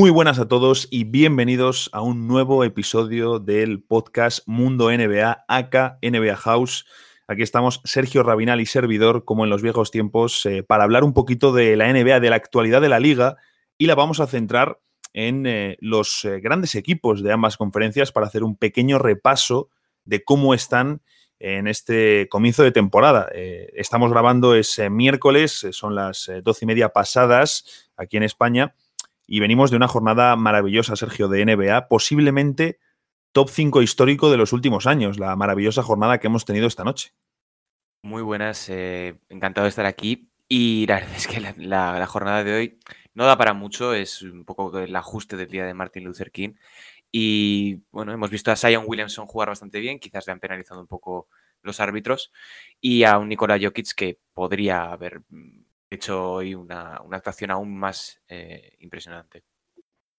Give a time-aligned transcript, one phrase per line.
[0.00, 5.98] Muy buenas a todos y bienvenidos a un nuevo episodio del podcast Mundo NBA, acá
[6.00, 6.86] NBA House.
[7.30, 11.14] Aquí estamos Sergio Rabinal y servidor, como en los viejos tiempos, eh, para hablar un
[11.14, 13.36] poquito de la NBA, de la actualidad de la liga,
[13.78, 14.80] y la vamos a centrar
[15.12, 19.68] en eh, los eh, grandes equipos de ambas conferencias para hacer un pequeño repaso
[20.04, 21.02] de cómo están
[21.38, 23.28] en este comienzo de temporada.
[23.32, 28.74] estamos grabando ese miércoles, son las doce y media pasadas aquí en España
[29.28, 32.80] y venimos de una jornada maravillosa, Sergio, de NBA, posiblemente
[33.32, 37.12] top 5 histórico de los últimos años, la maravillosa jornada que hemos tenido esta noche.
[38.02, 40.30] Muy buenas, eh, encantado de estar aquí.
[40.48, 42.78] Y la verdad es que la, jornada de hoy
[43.14, 46.54] no da para mucho, es un poco el ajuste del día de Martin Luther King.
[47.12, 50.86] Y bueno, hemos visto a Zion Williamson jugar bastante bien, quizás le han penalizado un
[50.86, 51.28] poco
[51.62, 52.32] los árbitros,
[52.80, 55.22] y a un Nikola Jokic que podría haber
[55.90, 59.44] hecho hoy una, actuación aún más eh, impresionante.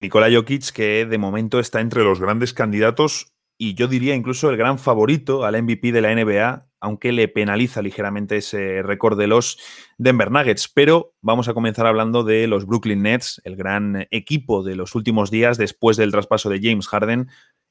[0.02, 4.58] Nikola Jokic, que de momento está entre los grandes candidatos y yo diría incluso el
[4.58, 9.58] gran favorito al MVP de la NBA, aunque le penaliza ligeramente ese récord de los
[9.98, 10.68] Denver Nuggets.
[10.68, 15.32] Pero vamos a comenzar hablando de los Brooklyn Nets, el gran equipo de los últimos
[15.32, 17.30] días después del traspaso de James Harden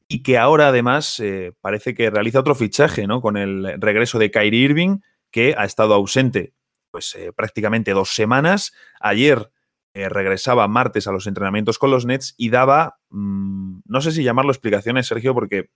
[0.08, 3.20] y que ahora además eh, parece que realiza otro fichaje, ¿no?
[3.20, 4.98] Con el regreso de Kyrie Irving,
[5.31, 6.55] que ha estado ausente
[6.91, 8.72] pues eh, prácticamente dos semanas.
[9.00, 9.50] Ayer
[9.94, 14.22] eh, regresaba martes a los entrenamientos con los Nets y daba, mm, no sé si
[14.22, 15.70] llamarlo explicaciones, Sergio, porque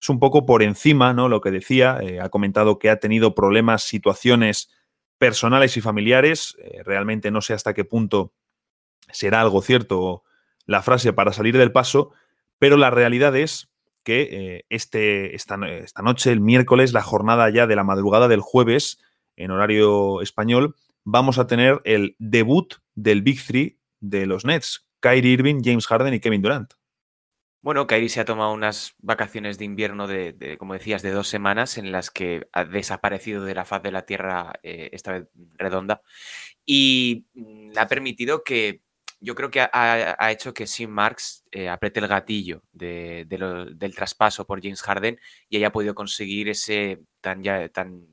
[0.00, 1.28] es un poco por encima, ¿no?
[1.28, 4.70] Lo que decía, eh, ha comentado que ha tenido problemas, situaciones
[5.18, 6.56] personales y familiares.
[6.84, 8.32] realmente no sé hasta qué punto
[9.10, 10.22] será algo cierto
[10.66, 12.12] la frase para salir del paso,
[12.58, 13.68] pero la realidad es
[14.04, 19.00] que este, esta, esta noche, el miércoles, la jornada ya de la madrugada del jueves,
[19.38, 20.74] en horario español,
[21.04, 26.12] vamos a tener el debut del Big Three de los Nets, Kyrie Irving, James Harden
[26.12, 26.74] y Kevin Durant.
[27.68, 31.76] Bueno, Kyrie se ha tomado unas vacaciones de invierno de, como decías, de dos semanas
[31.76, 36.00] en las que ha desaparecido de la faz de la Tierra, eh, esta vez redonda,
[36.64, 38.80] y mm, ha permitido que,
[39.20, 44.62] yo creo que ha, hecho que Sim Marks eh, apriete el gatillo del traspaso por
[44.62, 45.20] James Harden
[45.50, 48.06] y haya podido conseguir ese tan, ya, tan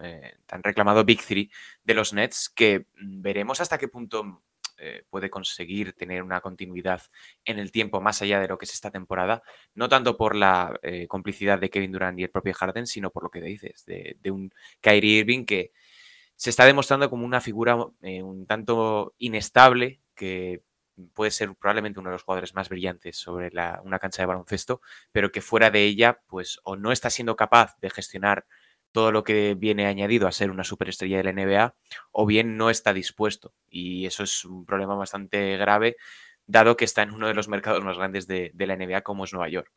[0.00, 1.50] eh, tan reclamado Big Three
[1.82, 4.44] de los Nets, que mm, veremos hasta qué punto
[4.84, 7.02] eh, puede conseguir tener una continuidad
[7.44, 9.44] en el tiempo más allá de lo que es esta temporada,
[9.74, 13.22] no tanto por la eh, complicidad de Kevin Durant y el propio Harden, sino por
[13.22, 15.72] lo que dices, de, un Kyrie Irving que
[16.34, 20.62] se está demostrando como una figura un tanto inestable, que
[21.14, 23.50] puede ser probablemente uno de los jugadores más brillantes sobre
[23.84, 24.80] una cancha de baloncesto,
[25.12, 28.46] pero que fuera de ella, pues o no está siendo capaz de gestionar
[28.92, 31.74] todo lo que viene añadido a ser una superestrella de la NBA,
[32.12, 33.54] o bien no está dispuesto.
[33.68, 35.96] Y eso es un problema bastante grave,
[36.46, 39.32] dado que está en uno de los mercados más grandes de, la NBA, como es
[39.32, 39.72] Nueva York.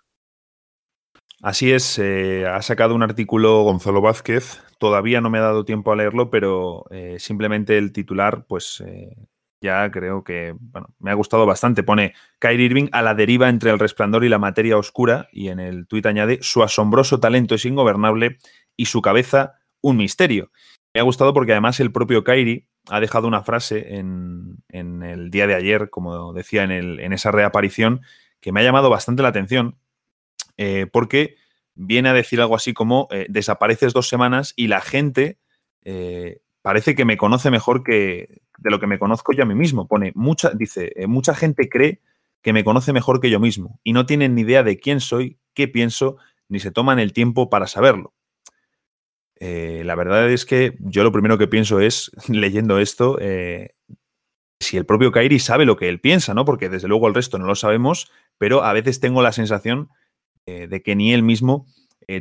[1.42, 5.92] Así es, eh, ha sacado un artículo Gonzalo Vázquez, todavía no me ha dado tiempo
[5.92, 9.16] a leerlo, pero eh, simplemente el titular, pues eh,
[9.62, 11.84] ya creo que bueno, me ha gustado bastante.
[11.84, 15.60] Pone Kyrie Irving a la deriva entre el resplandor y la materia oscura, y en
[15.60, 18.38] el tuit añade, su asombroso talento es ingobernable
[18.78, 20.52] y su cabeza un misterio.
[20.94, 25.48] Me ha gustado porque además el propio Kairi ha dejado una frase en, el día
[25.48, 28.02] de ayer, como decía en, el, en, esa reaparición,
[28.40, 29.78] que me ha llamado bastante la atención,
[30.58, 31.36] eh, porque
[31.74, 35.38] viene a decir algo así como, eh, desapareces dos semanas y la gente
[35.84, 39.56] eh, parece que me conoce mejor que de lo que me conozco yo a mí
[39.56, 39.88] mismo.
[39.88, 42.02] Pone, mucha, dice, mucha gente cree
[42.42, 45.40] que me conoce mejor que yo mismo y no tienen ni idea de quién soy,
[45.54, 48.15] qué pienso, ni se toman el tiempo para saberlo.
[49.40, 53.76] Eh, la verdad es que yo lo primero que pienso es, leyendo esto, eh,
[54.60, 56.46] si el propio Kairi sabe lo que él piensa, ¿no?
[56.46, 59.90] Porque desde luego el resto no lo sabemos, pero a veces tengo la sensación
[60.46, 61.68] eh, de que ni él mismo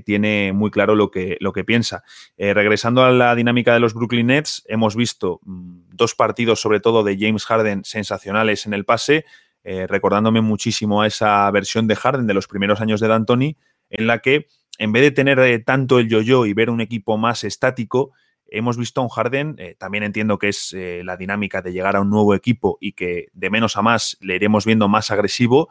[0.06, 2.05] tiene muy claro lo que, lo que piensa.
[2.38, 7.05] regresando a la dinámica de los Brooklyn Nets, hemos visto mm, dos partidos, sobre todo
[7.05, 9.26] de James Harden, sensacionales en el pase,
[9.62, 13.58] recordándome muchísimo a esa versión de Harden de los primeros años de D'Antoni,
[13.90, 14.46] en la que
[14.79, 18.12] en vez de tener eh, tanto el yo-yo y ver un equipo más estático,
[18.47, 21.97] hemos visto a un Harden, eh, también entiendo que es eh, la dinámica de llegar
[21.97, 25.71] a un nuevo equipo y que de menos a más le iremos viendo más agresivo,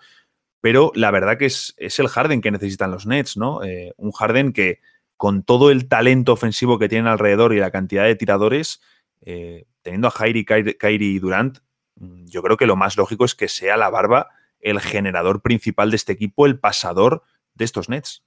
[0.61, 3.59] pero la verdad que es, es el Harden que necesitan los Nets, ¿no?
[3.97, 4.79] un Harden que
[5.17, 8.81] con todo el talento ofensivo que tienen alrededor y la cantidad de tiradores,
[9.81, 11.59] teniendo a Jairi, Kyrie y Durant,
[11.95, 14.29] mm, yo creo que lo más lógico es que sea la barba
[14.63, 17.23] el generador principal de este equipo, el pasador
[17.53, 18.23] de estos Nets.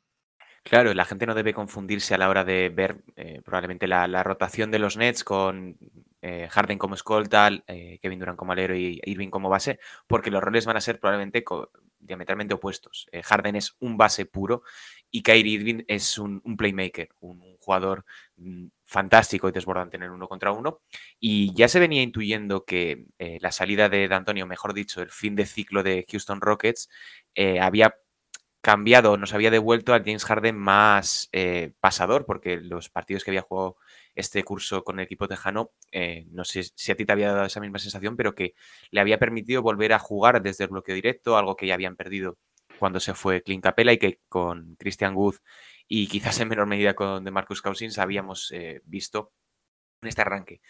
[0.66, 4.72] Claro, la gente no debe confundirse a la hora de ver eh, probablemente la, rotación
[4.72, 5.78] de los Nets con
[6.22, 9.78] eh, Harden como escolta, eh, Kevin Durant como alero y Irving como base,
[10.08, 11.44] porque los roles van a ser probablemente
[12.00, 13.06] diametralmente opuestos.
[13.22, 14.64] Harden es un base puro
[15.08, 18.04] y Kyrie Irving es un, playmaker, un, jugador
[18.34, 20.80] mm, fantástico y desbordante en el uno contra uno.
[21.20, 23.06] Y ya se venía intuyendo que
[23.40, 26.88] la salida de D'Antonio, mejor dicho, el fin de ciclo de Houston Rockets,
[27.60, 27.94] había
[28.66, 33.42] cambiado, nos había devuelto al James Harden más eh, pasador, porque los partidos que había
[33.42, 33.76] jugado
[34.16, 37.44] este curso con el equipo tejano, eh, no sé si a ti te había dado
[37.46, 38.54] esa misma sensación, pero que
[38.90, 42.38] le había permitido volver a jugar desde el bloqueo directo, algo que ya habían perdido
[42.80, 45.36] cuando se fue Clint Capella y que con Christian Wood
[45.86, 49.30] y quizás en menor medida con DeMarcus Cousins habíamos eh, visto
[50.02, 50.60] en este arranque.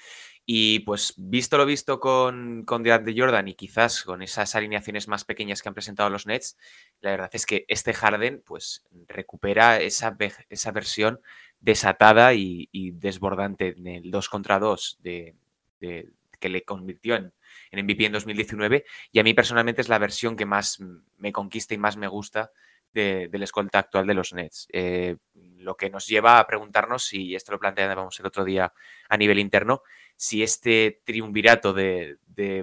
[0.44, 5.24] Y pues visto lo visto con, con de Jordan y quizás con esas alineaciones más
[5.24, 6.56] pequeñas que han presentado los Nets,
[7.00, 10.16] la verdad es que este Harden pues recupera esa,
[10.48, 11.20] esa versión
[11.60, 15.34] desatada y, desbordante en el 2 contra 2 de,
[15.80, 17.32] que le convirtió en,
[17.72, 20.78] en MVP en 2019 y a mí personalmente es la versión que más
[21.18, 22.52] me conquista y más me gusta
[22.96, 24.66] del escolta actual de los Nets.
[24.72, 28.72] Eh, lo que nos lleva a preguntarnos si, esto lo planteábamos el otro día
[29.08, 29.82] a nivel interno,
[30.16, 32.16] si este triunvirato de,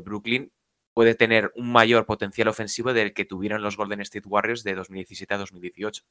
[0.03, 0.51] Brooklyn
[0.93, 5.33] puede tener un mayor potencial ofensivo del que tuvieron los Golden State Warriors de 2017
[5.33, 6.03] a 2018.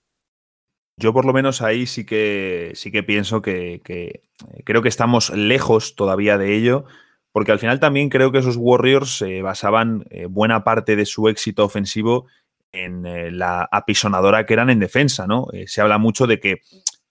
[0.96, 4.22] Yo por lo menos ahí sí que sí que pienso que, eh,
[4.64, 6.84] creo que estamos lejos todavía de ello,
[7.32, 11.64] porque al final también creo que esos Warriors eh, basaban buena parte de su éxito
[11.64, 12.26] ofensivo
[12.72, 15.48] en la apisonadora que eran en defensa, ¿no?
[15.66, 16.62] se habla mucho de que,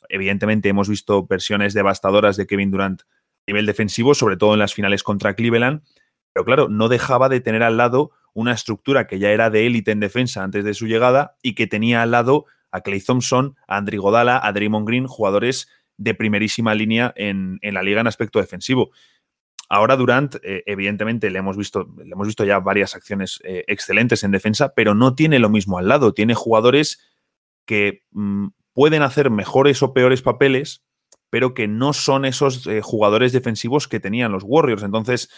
[0.09, 3.01] evidentemente, hemos visto versiones devastadoras de Kevin Durant
[3.47, 5.81] nivel defensivo, sobre todo en las finales contra Cleveland.
[6.33, 9.91] Pero claro, no dejaba de tener al lado una estructura que ya era de élite
[9.91, 13.77] en defensa antes de su llegada y que tenía al lado a Clay Thompson, a
[13.77, 15.67] Andri Godala, a Draymond Green, jugadores
[15.97, 18.91] de primerísima línea en, la liga en aspecto defensivo.
[19.73, 24.21] Ahora Durant, eh, evidentemente, le hemos, visto, le hemos visto ya varias acciones eh, excelentes
[24.25, 26.13] en defensa, pero no tiene lo mismo al lado.
[26.13, 26.99] Tiene jugadores
[27.65, 30.83] que mm, pueden hacer mejores o peores papeles,
[31.29, 34.83] pero que no son esos eh, jugadores defensivos que tenían los Warriors.
[34.83, 35.29] Entonces,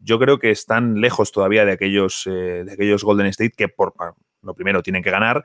[0.00, 3.94] yo creo que están lejos todavía de aquellos, de aquellos Golden State que, por
[4.42, 5.44] lo primero, tienen que ganar,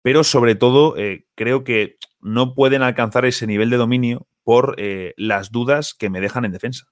[0.00, 0.94] pero sobre todo
[1.34, 4.76] creo que no pueden alcanzar ese nivel de dominio por
[5.18, 6.86] las dudas que me dejan en defensa.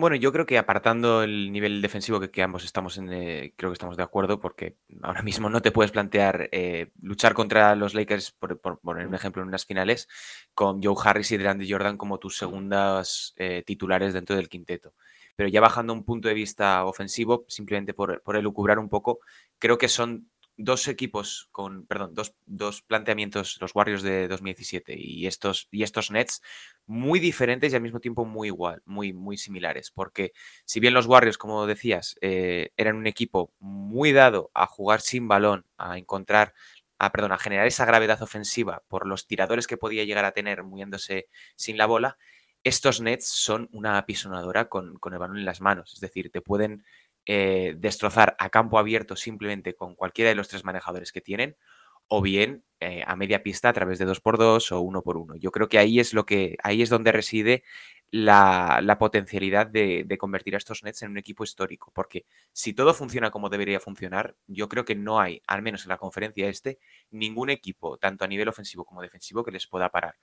[0.00, 3.72] Bueno, yo creo que apartando el nivel defensivo que, ambos estamos en, eh, creo que
[3.72, 8.30] estamos de acuerdo, porque ahora mismo no te puedes plantear eh, luchar contra los Lakers,
[8.30, 10.06] por, poner un ejemplo, en unas finales,
[10.54, 14.94] con Joe Harris y DeAndre Jordan como tus segundas eh, titulares dentro del quinteto.
[15.34, 19.18] Pero ya bajando un punto de vista ofensivo, simplemente por, por elucubrar un poco,
[19.58, 25.26] creo que son dos equipos con, perdón, dos, dos, planteamientos, los Warriors de 2017 y
[25.26, 26.42] estos, y estos Nets,
[26.84, 29.92] muy diferentes y al mismo tiempo muy igual, muy, muy similares.
[29.92, 30.32] Porque
[30.64, 35.28] si bien los Warriors, como decías, eh, eran un equipo muy dado a jugar sin
[35.28, 36.54] balón, a encontrar,
[36.98, 40.64] a, perdón, a generar esa gravedad ofensiva por los tiradores que podía llegar a tener
[40.64, 42.18] moviéndose sin la bola,
[42.64, 45.94] estos Nets son una apisonadora con, con el balón en las manos.
[45.94, 46.84] Es decir, te pueden
[47.30, 51.58] eh, destrozar a campo abierto simplemente con cualquiera de los tres manejadores que tienen,
[52.06, 55.36] o bien eh, a media pista a través de 2x2 o 1x1.
[55.38, 57.64] Yo creo que ahí es lo que, ahí es donde reside
[58.10, 61.92] la, potencialidad de, de, convertir a estos Nets en un equipo histórico.
[61.94, 62.24] Porque
[62.54, 65.98] si todo funciona como debería funcionar, yo creo que no hay, al menos en la
[65.98, 66.78] conferencia este,
[67.10, 70.14] ningún equipo, tanto a nivel ofensivo como defensivo, que les pueda parar.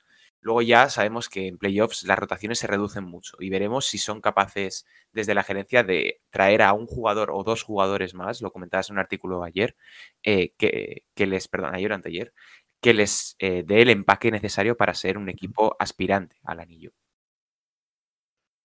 [0.46, 4.22] Luego ya sabemos que en playoffs las rotaciones se reducen mucho y veremos si son
[4.22, 8.92] capaces desde la gerencia de traer a un jugador o dos jugadores más, lo comentabas
[8.92, 9.76] en un artículo ayer,
[10.22, 12.32] eh, que, les, perdón, ayer o anteayer,
[12.80, 16.92] que les eh, dé el empaque necesario para ser un equipo aspirante al anillo.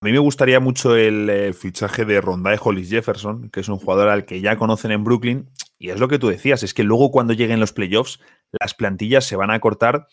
[0.03, 3.79] A mí me gustaría mucho el eh, fichaje de Rondae Hollis Jefferson, que es un
[3.79, 5.49] jugador al que ya conocen en Brooklyn.
[5.79, 8.21] Y es lo que tú decías, es que luego cuando lleguen los playoffs,
[8.51, 10.09] las plantillas se van a cortar.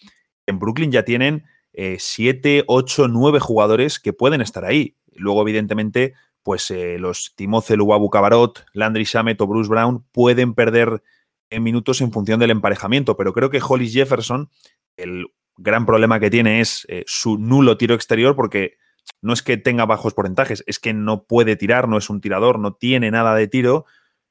[0.46, 1.44] En Brooklyn ya tienen
[1.74, 4.98] 7, 8, 9 jugadores que pueden estar ahí.
[5.14, 6.14] Luego, evidentemente,
[6.48, 11.04] pues eh, los Timoce Luabu Cabarot, Landry Shamet o Bruce Brown pueden perder
[11.50, 14.50] en minutos en función del emparejamiento, pero creo que Hollis Jefferson,
[14.96, 18.78] el gran problema que tiene es eh, su nulo tiro exterior, porque
[19.22, 22.60] no es que tenga bajos porcentajes, es que no puede tirar, no es un tirador,
[22.60, 23.86] no tiene nada de tiro.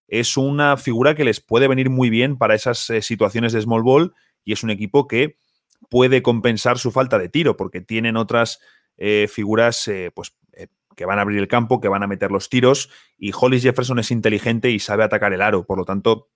[0.08, 3.82] Es una figura que les puede venir muy bien para esas eh, situaciones de small
[3.82, 5.36] ball y es un equipo que
[5.88, 8.60] puede compensar su falta de tiro, porque tienen otras
[8.96, 12.30] eh, figuras eh, pues, eh, que van a abrir el campo, que van a meter
[12.30, 15.66] los tiros, y Hollis Jefferson es inteligente y sabe atacar el aro.
[15.66, 16.28] Por lo tanto,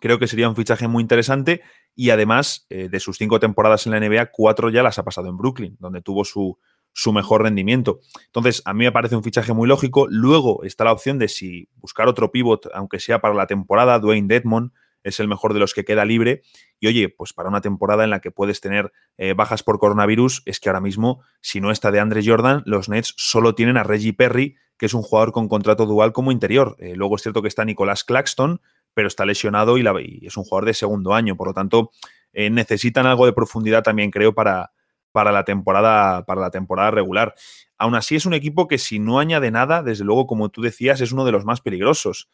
[0.00, 1.62] creo que sería un fichaje muy interesante.
[1.94, 5.38] Y además, de sus cinco temporadas en la NBA, cuatro ya las ha pasado en
[5.38, 6.58] Brooklyn, donde tuvo su,
[6.96, 8.00] su mejor rendimiento.
[8.24, 10.06] Entonces, a mí me parece un fichaje muy lógico.
[10.08, 14.28] Luego está la opción de si buscar otro pivot, aunque sea para la temporada, Dwayne
[14.28, 16.42] Dedmon es el mejor de los que queda libre.
[16.78, 20.42] Y oye, pues para una temporada en la que puedes tener eh, bajas por coronavirus,
[20.44, 23.82] es que ahora mismo, si no está de Andre Jordan, los Nets solo tienen a
[23.82, 26.76] Reggie Perry, que es un jugador con contrato dual como interior.
[26.78, 28.60] Eh, luego es cierto que está Nicolás Claxton,
[28.92, 31.36] pero está lesionado y, es un jugador de segundo año.
[31.36, 31.92] Por lo tanto,
[32.32, 34.72] eh, necesitan algo de profundidad también, creo, para,
[35.12, 37.34] para, la temporada, para la temporada regular.
[37.78, 41.00] Aún así, es un equipo que si no añade nada, desde luego, como tú decías,
[41.00, 42.28] es uno de los más peligrosos.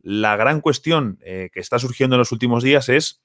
[0.00, 3.22] La gran cuestión que está surgiendo en los últimos días es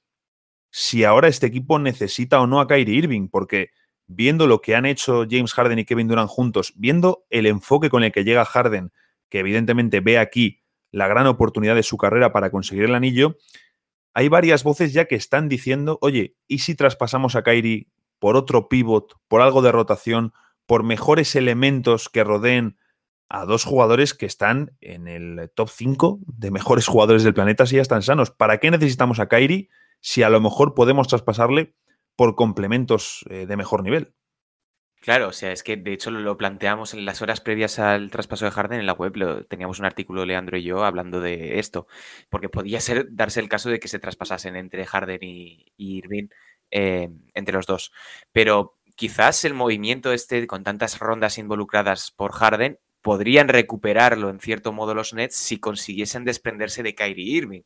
[0.70, 3.70] si ahora este equipo necesita o no a Kyrie Irving, porque
[4.06, 8.04] viendo lo que han hecho James Harden y Kevin Durant juntos, viendo el enfoque con
[8.04, 8.92] el que llega Harden,
[9.28, 13.36] que evidentemente ve aquí la gran oportunidad de su carrera para conseguir el anillo,
[14.14, 18.68] hay varias voces ya que están diciendo, oye, ¿y si traspasamos a Kyrie por otro
[18.68, 20.32] pivot, por algo de rotación,
[20.66, 22.78] por mejores elementos que rodeen
[23.28, 27.76] a dos jugadores que están en el top 5 de mejores jugadores del planeta si
[27.76, 28.30] ya están sanos?
[28.30, 29.68] ¿Para qué necesitamos a Kyrie
[30.00, 31.74] si a lo mejor podemos traspasarle
[32.16, 34.14] por complementos eh, de mejor nivel.
[35.00, 38.44] Claro, o sea, es que de hecho lo planteamos en las horas previas al traspaso
[38.44, 41.86] de Harden en la web, teníamos un artículo Leandro y yo hablando de esto,
[42.28, 46.28] porque podía ser darse el caso de que se traspasasen entre Harden y, Irving
[46.72, 47.92] eh, entre los dos.
[48.32, 54.72] Pero quizás el movimiento este con tantas rondas involucradas por Harden podrían recuperarlo en cierto
[54.72, 57.62] modo los Nets si consiguiesen desprenderse de Kyrie Irving.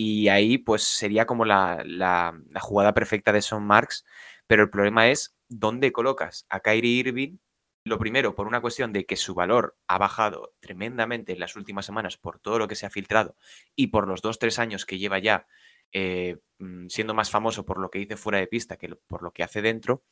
[0.00, 4.04] Y ahí pues sería como la, jugada perfecta de Son Marks,
[4.46, 7.38] pero el problema es dónde colocas a Kyrie Irving.
[7.82, 11.84] Lo primero, por una cuestión de que su valor ha bajado tremendamente en las últimas
[11.84, 13.34] semanas por todo lo que se ha filtrado
[13.74, 15.48] y por los dos, tres años que lleva ya
[15.90, 19.32] eh, mm, siendo más famoso por lo que dice fuera de pista que por lo
[19.32, 20.04] que hace dentro.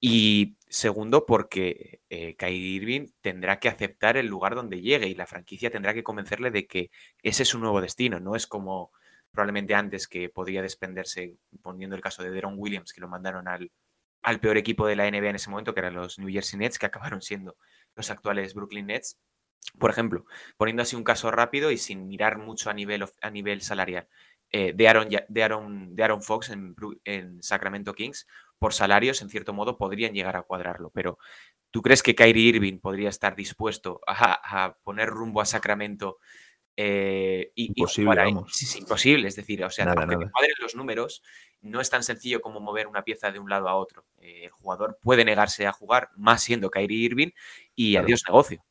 [0.00, 5.26] Y segundo, porque eh, Kyrie Irving tendrá que aceptar el lugar donde llegue y la
[5.28, 6.90] franquicia tendrá que convencerle de que
[7.22, 8.18] ese es su nuevo destino.
[8.18, 8.90] No es como
[9.30, 13.70] probablemente antes que podría desprenderse, poniendo el caso de Deron Williams, que lo mandaron al,
[14.22, 16.78] al peor equipo de la NBA en ese momento, que eran los New Jersey Nets,
[16.78, 17.56] que acabaron siendo
[17.94, 19.18] los actuales Brooklyn Nets.
[19.78, 20.24] Por ejemplo,
[20.56, 24.08] poniendo así un caso rápido y sin mirar mucho a nivel, a nivel salarial,
[24.52, 28.26] eh, de, Aaron, de, Aaron, de Aaron Fox en, en, Sacramento Kings,
[28.58, 30.90] por salarios, en cierto modo, podrían llegar a cuadrarlo.
[30.90, 31.18] Pero,
[31.70, 36.18] ¿tú crees que Kyrie Irving podría estar dispuesto a, a poner rumbo a Sacramento
[36.82, 41.22] eh, y, imposible, Es, imposible, es decir, o sea, aunque te cuadren los números,
[41.60, 44.06] no es tan sencillo como mover una pieza de un lado a otro.
[44.18, 47.28] Eh, el jugador puede negarse a jugar, más siendo Kyrie Irving,
[47.74, 48.64] y adiós negocio.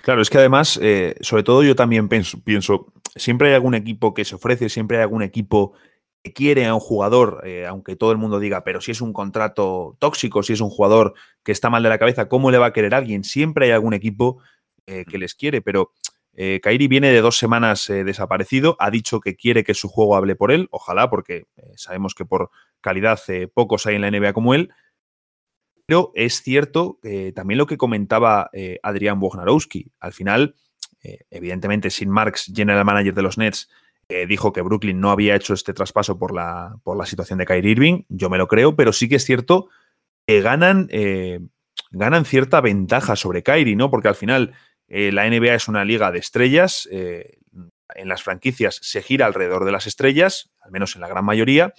[0.00, 4.14] Claro, es que además, eh, sobre todo yo también pienso, pienso, siempre hay algún equipo
[4.14, 5.74] que se ofrece, siempre hay algún equipo
[6.22, 9.94] que quiere a un jugador, aunque todo el mundo diga, pero si es un contrato
[9.98, 12.72] tóxico, si es un jugador que está mal de la cabeza, ¿cómo le va a
[12.72, 13.24] querer a alguien?
[13.24, 14.38] Siempre hay algún equipo
[14.86, 15.20] que mm.
[15.20, 15.92] les quiere, pero
[16.36, 20.16] eh, Kairi viene de dos semanas eh, desaparecido, ha dicho que quiere que su juego
[20.16, 22.50] hable por él, ojalá, porque eh, sabemos que por
[22.80, 23.20] calidad
[23.54, 24.72] pocos hay en la NBA como él.
[25.86, 26.98] Pero es cierto
[27.34, 28.50] también lo que comentaba
[28.82, 29.92] Adrián Wojnarowski.
[30.00, 30.54] Al final,
[31.30, 33.68] evidentemente, sin Marks, general manager de los Nets,
[34.26, 37.72] dijo que Brooklyn no había hecho este traspaso por la, por la situación de Kyrie
[37.72, 38.02] Irving.
[38.08, 39.68] Yo me lo creo, pero sí que es cierto
[40.26, 40.88] que ganan,
[41.90, 43.90] ganan cierta ventaja sobre Kyrie, ¿no?
[43.90, 44.54] Porque al final
[44.96, 46.88] eh, la NBA es una liga de estrellas.
[46.92, 47.38] Eh,
[47.96, 51.74] en las franquicias se gira alrededor de las estrellas, al menos en la gran mayoría,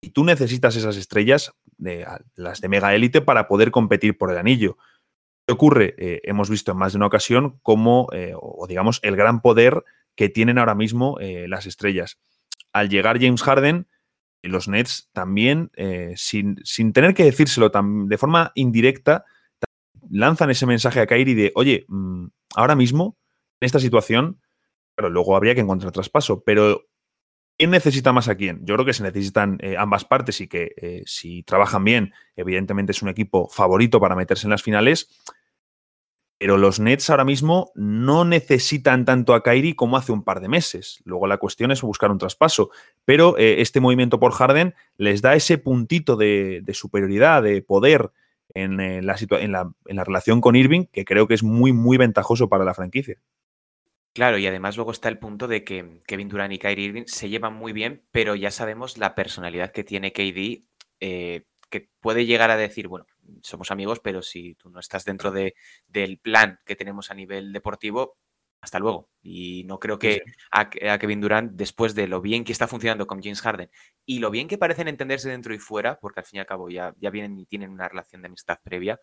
[0.00, 4.38] y tú necesitas esas estrellas, de, las de mega élite, para poder competir por el
[4.38, 4.78] anillo.
[5.46, 5.94] ¿Qué ocurre?
[5.96, 9.84] Eh, hemos visto en más de una ocasión cómo, o digamos, el gran poder
[10.16, 12.18] que tienen ahora mismo las estrellas.
[12.72, 13.86] Al llegar James Harden,
[14.42, 15.70] los Nets también,
[16.16, 19.24] sin, sin, tener que decírselo de forma indirecta,
[20.14, 23.18] lanzan ese mensaje a Kairi de, oye, mm, ahora mismo,
[23.60, 24.40] en esta situación,
[24.94, 26.86] pero luego habría que encontrar traspaso, pero
[27.58, 28.60] ¿quién necesita más a quién?
[28.64, 32.92] Yo creo que se necesitan eh, ambas partes y que eh, si trabajan bien, evidentemente
[32.92, 35.08] es un equipo favorito para meterse en las finales.
[36.38, 40.48] Pero los Nets ahora mismo no necesitan tanto a Kairi como hace un par de
[40.48, 41.00] meses.
[41.04, 42.70] Luego la cuestión es buscar un traspaso.
[43.04, 48.10] Pero eh, este movimiento por Harden les da ese puntito de superioridad, de poder,
[48.52, 51.72] en, eh, la, en, la, en la relación con Irving, que creo que es muy,
[51.72, 53.18] muy ventajoso para la franquicia.
[54.14, 57.28] Claro, y además luego está el punto de que Kevin Durant y Kyrie Irving se
[57.28, 60.64] llevan muy bien, pero ya sabemos la personalidad que tiene KD,
[61.00, 63.06] eh, que puede llegar a decir, bueno,
[63.42, 65.56] somos amigos, pero si tú no estás dentro de,
[65.88, 68.16] del plan que tenemos a nivel deportivo,
[68.64, 69.08] hasta luego.
[69.22, 73.22] Y no creo que a, Kevin Durant, después de lo bien que está funcionando con
[73.22, 73.70] James Harden
[74.04, 76.68] y lo bien que parecen entenderse dentro y fuera, porque al fin y al cabo
[76.68, 79.00] ya, ya vienen y tienen una relación de amistad previa,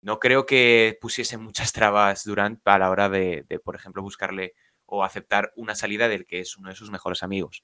[0.00, 4.54] no creo que pusiese muchas trabas Durant a la hora de, de por ejemplo, buscarle
[4.86, 7.62] o aceptar una salida del que es uno de sus mejores amigos.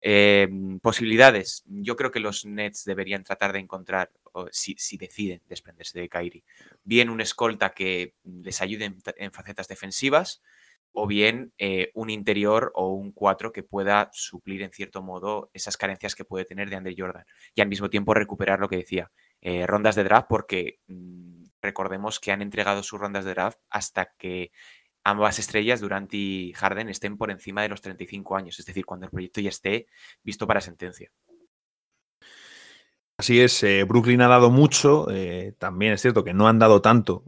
[0.00, 1.62] Em, posibilidades.
[1.66, 4.10] Yo creo que los Nets deberían tratar de encontrar,
[4.50, 6.44] si, deciden desprenderse de Kyrie,
[6.84, 10.40] bien un escolta que les ayude en, facetas defensivas
[10.92, 15.76] o bien eh, un interior o un 4 que pueda suplir en cierto modo esas
[15.76, 19.10] carencias que puede tener de Andre Jordan y al mismo tiempo recuperar lo que decía,
[19.40, 24.12] eh, rondas de draft porque mm, recordemos que han entregado sus rondas de draft hasta
[24.18, 24.50] que
[25.04, 29.06] ambas estrellas, Durant y Harden, estén por encima de los 35 años, es decir, cuando
[29.06, 29.86] el proyecto ya esté
[30.22, 31.10] visto para sentencia.
[33.16, 35.06] Así es, eh, Brooklyn ha dado mucho,
[35.58, 37.24] también es cierto que no han dado tanto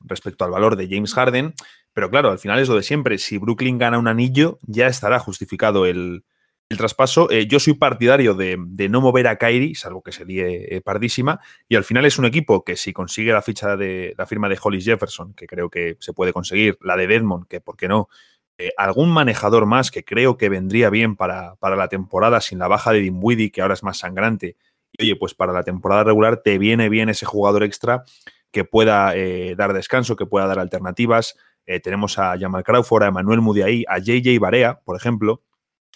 [0.00, 1.54] respecto al valor de James Harden,
[1.96, 5.18] pero claro, al final es lo de siempre, si Brooklyn gana un anillo, ya estará
[5.18, 6.26] justificado el,
[6.68, 7.30] el traspaso.
[7.30, 8.58] Eh, yo soy partidario de,
[8.90, 12.64] no mover a Kyrie, salvo que sería eh, pardísima, y al final es un equipo
[12.64, 16.12] que si consigue la ficha de la firma de Hollis Jefferson, que creo que se
[16.12, 18.10] puede conseguir, la de Deadmond, que por qué no,
[18.58, 22.68] eh, algún manejador más que creo que vendría bien para, para la temporada sin la
[22.68, 24.58] baja de Dinwiddie, que ahora es más sangrante,
[24.92, 28.04] y oye, pues para la temporada regular te viene bien ese jugador extra
[28.52, 29.14] que pueda
[29.56, 31.36] dar descanso, que pueda dar alternativas.
[31.82, 35.42] Tenemos a Jamal Crawford, a Emmanuel Mudiay, a JJ Barea, por ejemplo,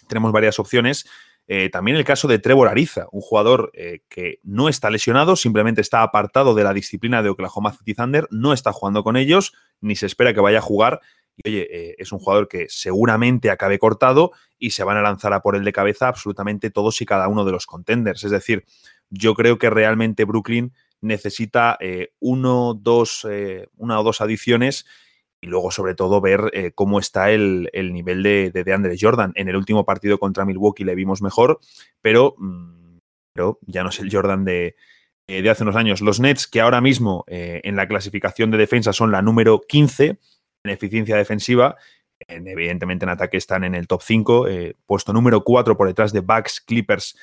[0.07, 1.05] tenemos varias opciones.
[1.47, 5.81] Eh, también el caso de Trevor Ariza, un jugador eh, que no está lesionado, simplemente
[5.81, 9.95] está apartado de la disciplina de Oklahoma City Thunder, no está jugando con ellos, ni
[9.95, 11.01] se espera que vaya a jugar.
[11.35, 15.33] Y oye, eh, es un jugador que seguramente acabe cortado y se van a lanzar
[15.33, 18.23] a por el de cabeza absolutamente todos y cada uno de los contenders.
[18.23, 18.65] Es decir,
[19.09, 21.79] yo creo que realmente Brooklyn necesita
[22.19, 23.25] uno, dos,
[23.75, 24.85] una o dos adiciones
[25.41, 29.33] y luego sobre todo ver eh, cómo está el, nivel de, de, Andre Jordan.
[29.35, 31.59] En el último partido contra Milwaukee le vimos mejor,
[32.01, 32.99] pero, mm,
[33.33, 34.75] pero ya no es el Jordan de,
[35.27, 36.01] eh, de, hace unos años.
[36.01, 40.19] Los Nets, que ahora mismo eh, en la clasificación de defensa son la número 15
[40.63, 41.75] en eficiencia defensiva,
[42.27, 44.45] evidentemente en ataque están en el top 5,
[44.85, 47.17] puesto número 4 por detrás de Bucks, Clippers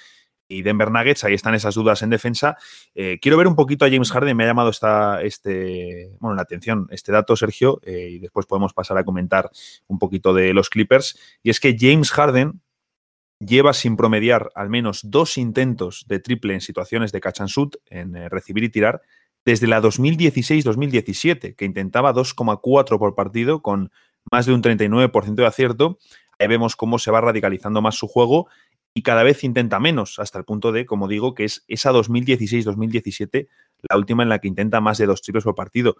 [0.48, 2.56] y Denver Nuggets, ahí están esas dudas en defensa.
[2.94, 6.42] Eh, quiero ver un poquito a James Harden, me ha llamado esta, este, bueno, la
[6.42, 9.50] atención este dato, Sergio, eh, y después podemos pasar a comentar
[9.86, 11.18] un poquito de los Clippers.
[11.42, 12.62] Y es que James Harden
[13.40, 17.76] lleva sin promediar al menos dos intentos de triple en situaciones de catch and shoot,
[17.86, 19.02] en eh, recibir y tirar,
[19.44, 23.90] desde la 2016-2017, que intentaba 2,4 por partido con
[24.30, 25.98] más de un 39% de acierto.
[26.38, 28.48] Ahí vemos cómo se va radicalizando más su juego
[28.94, 33.48] y cada vez intenta menos, hasta el punto de, como digo, que es esa 2016-2017
[33.88, 35.96] la última en la que intenta más de dos triples por partido.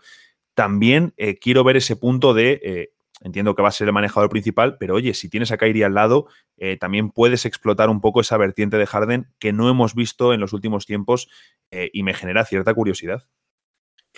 [0.55, 4.31] También eh, quiero ver ese punto de, eh, entiendo que va a ser el manejador
[4.31, 8.21] principal, pero oye, si tienes a Kyrie al lado, eh, también puedes explotar un poco
[8.21, 11.29] esa vertiente de Harden que no hemos visto en los últimos tiempos
[11.71, 13.29] y me genera cierta curiosidad.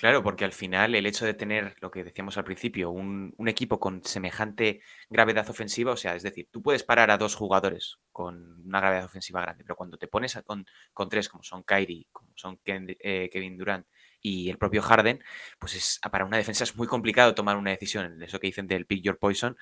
[0.00, 3.78] Claro, porque al final el hecho de tener, lo que decíamos al principio, un, equipo
[3.78, 8.62] con semejante gravedad ofensiva, o sea, es decir, tú puedes parar a dos jugadores con
[8.64, 10.64] una gravedad ofensiva grande, pero cuando te pones con,
[11.10, 13.86] tres, como son Kyrie, como son eh, Kevin Durant
[14.22, 15.22] y el propio Harden,
[15.58, 18.22] pues es, para una defensa es muy complicado tomar una decisión.
[18.22, 19.58] Eso que dicen del pick your poison,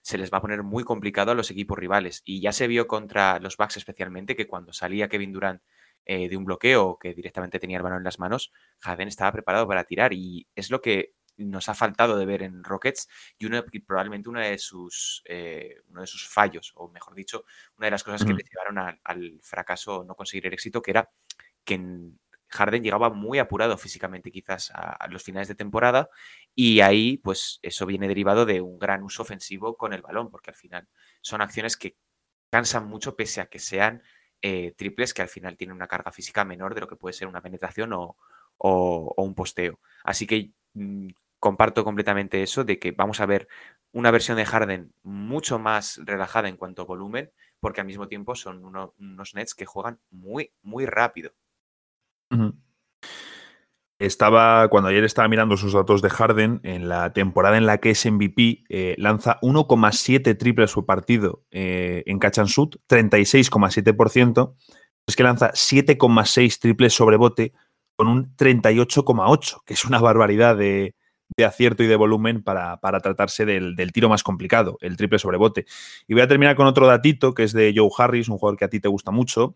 [0.00, 2.22] se les va a poner muy complicado a los equipos rivales.
[2.24, 5.60] Y ya se vio contra los Bucks especialmente que cuando salía Kevin Durant
[6.04, 9.66] eh, de un bloqueo que directamente tenía el balón en las manos, Harden estaba preparado
[9.66, 13.64] para tirar y es lo que nos ha faltado de ver en Rockets y uno,
[13.86, 17.44] probablemente uno de, sus, eh, uno de sus fallos, o mejor dicho,
[17.76, 21.10] una de las cosas que le llevaron al fracaso no conseguir el éxito, que era
[21.64, 21.80] que
[22.48, 26.10] Harden llegaba muy apurado físicamente quizás a, los finales de temporada
[26.54, 30.50] y ahí pues eso viene derivado de un gran uso ofensivo con el balón, porque
[30.50, 30.88] al final
[31.22, 31.96] son acciones que
[32.50, 34.02] cansan mucho pese a que sean
[34.42, 37.28] eh, triples que al final tienen una carga física menor de lo que puede ser
[37.28, 38.16] una penetración o,
[38.58, 39.78] un posteo.
[40.04, 43.48] Así que mm, comparto completamente eso de que vamos a ver
[43.92, 48.34] una versión de Harden mucho más relajada en cuanto a volumen, porque al mismo tiempo
[48.34, 51.32] son unos Nets que juegan muy, muy rápido.
[54.02, 57.90] Estaba, cuando ayer estaba mirando sus datos de Harden, en la temporada en la que
[57.90, 64.56] es MVP, eh, lanza 1,7 triples por partido eh, en catch and shoot, 36,7%.
[65.06, 67.52] Es que lanza 7,6 triples sobre bote
[67.94, 70.96] con un 38,8, que es una barbaridad de,
[71.46, 75.64] acierto y de volumen para, tratarse del, del, tiro más complicado, el triple sobre bote.
[76.08, 78.64] Y voy a terminar con otro datito que es de Joe Harris, un jugador que
[78.64, 79.54] a ti te gusta mucho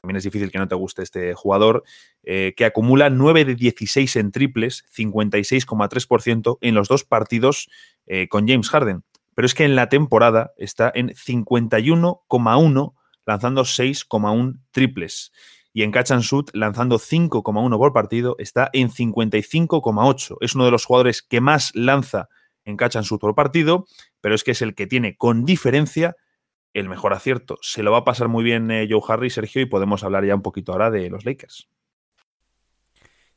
[0.00, 1.84] también es difícil que no te guste este jugador,
[2.22, 7.68] eh, que acumula 9 de 16 en triples, 56,3% en los dos partidos
[8.06, 9.04] eh, con James Harden.
[9.34, 12.94] Pero es que en la temporada está en 51,1
[13.26, 15.32] lanzando 6,1 triples.
[15.72, 20.36] Y en catch and shoot, lanzando 5,1 por partido, está en 55,8.
[20.40, 22.28] Es uno de los jugadores que más lanza
[22.64, 23.86] en catch and shoot por partido,
[24.20, 26.16] pero es que es el que tiene con diferencia
[26.74, 27.58] el mejor acierto.
[27.62, 30.34] Se lo va a pasar muy bien eh, Joe Harry, Sergio, y podemos hablar ya
[30.34, 31.68] un poquito ahora de los Lakers.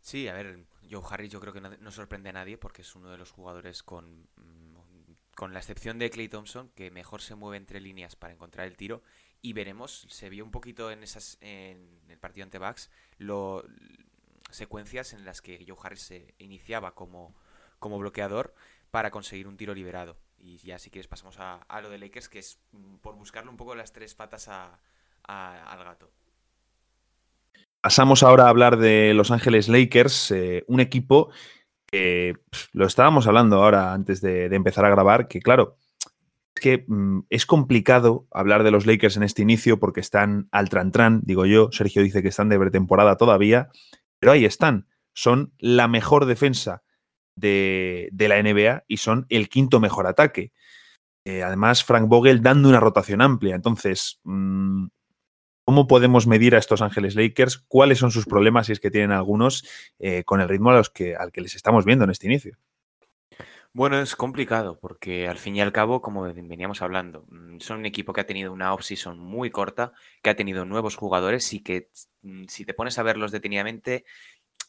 [0.01, 3.09] Sí, a ver, Joe Harry yo creo que no, sorprende a nadie porque es uno
[3.09, 7.57] de los jugadores con, mm, con la excepción de Clay Thompson que mejor se mueve
[7.57, 9.01] entre líneas para encontrar el tiro
[9.41, 13.63] y veremos, se vio un poquito en esas en el partido ante Bucks, lo,
[14.53, 17.35] secuencias en las que Joe Harris se iniciaba como,
[17.79, 18.53] como bloqueador
[18.91, 20.17] para conseguir un tiro liberado.
[20.43, 23.55] Y ya si quieres pasamos a, lo de Lakers, que es mm, por buscarle un
[23.55, 26.11] poco las tres patas al gato.
[27.79, 31.29] Pasamos ahora a hablar de Los Ángeles Lakers, eh, un equipo
[31.85, 32.33] que
[32.73, 35.77] lo estábamos hablando ahora antes de, empezar a grabar, que claro,
[36.55, 40.67] es que mm, es complicado hablar de los Lakers en este inicio porque están al
[40.67, 43.69] tran digo yo, Sergio dice que están de pretemporada todavía,
[44.19, 46.83] pero ahí están, son la mejor defensa
[47.35, 50.51] de, la NBA y son el quinto mejor ataque.
[51.25, 53.55] Eh, además, Frank Vogel dando una rotación amplia.
[53.55, 54.87] Entonces, mm,
[55.65, 57.57] ¿cómo podemos medir a estos Ángeles Lakers?
[57.67, 59.67] ¿Cuáles son sus problemas, si es que tienen algunos,
[59.99, 62.57] eh, con el ritmo a los que, al que les estamos viendo en este inicio?
[63.75, 67.87] Bueno, es complicado porque al fin y al cabo, como veníamos hablando, mm, son un
[67.87, 71.89] equipo que ha tenido una off-season muy corta, que ha tenido nuevos jugadores y que
[72.21, 74.05] mm, si te pones a verlos detenidamente,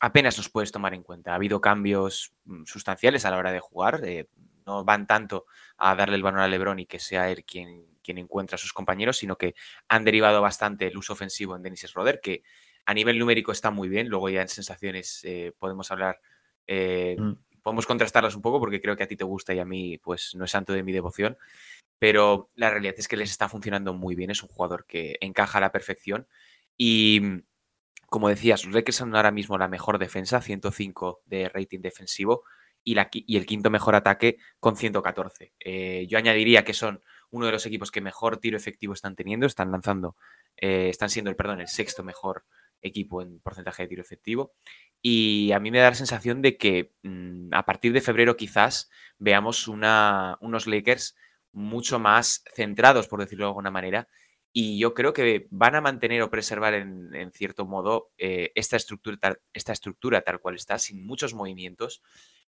[0.01, 1.33] apenas los puedes tomar en cuenta.
[1.33, 4.01] Ha habido cambios mm, sustanciales a la hora de jugar.
[4.05, 4.29] Eh,
[4.67, 8.19] no van tanto a darle el balón a Lebron y que sea él quien, quien
[8.19, 9.55] encuentra a sus compañeros, sino que
[9.89, 12.43] han derivado bastante el uso ofensivo en Dennis Roder, que
[12.87, 14.09] a nivel numérico está muy bien.
[14.09, 16.21] Luego ya en sensaciones eh, podemos hablar,
[16.67, 17.33] eh, mm.
[17.63, 20.35] podemos contrastarlas un poco porque creo que a ti te gusta y a mí pues
[20.35, 21.37] no es santo de mi devoción.
[21.99, 24.31] Pero la realidad es que les está funcionando muy bien.
[24.31, 26.27] Es un jugador que encaja a la perfección
[26.77, 27.43] y
[28.09, 32.45] como decías, los Lakers son ahora mismo la mejor defensa, 105 de rating defensivo,
[32.85, 32.97] y,
[33.37, 35.53] el quinto mejor ataque con 114.
[35.59, 39.47] Eh, yo añadiría que son uno de los equipos que mejor tiro efectivo están teniendo,
[39.47, 40.17] están lanzando,
[40.57, 42.45] eh, están siendo, el, perdón, el sexto mejor
[42.83, 44.53] equipo en porcentaje de tiro efectivo.
[45.01, 48.91] Y a mí me da la sensación de que mm, a partir de febrero quizás
[49.19, 51.17] veamos unos Lakers
[51.53, 54.09] mucho más centrados, por decirlo de alguna manera,
[54.57, 60.23] y yo creo que van a mantener o preservar en, cierto modo eh, esta, estructura,
[60.23, 62.03] tal, cual está, sin muchos movimientos.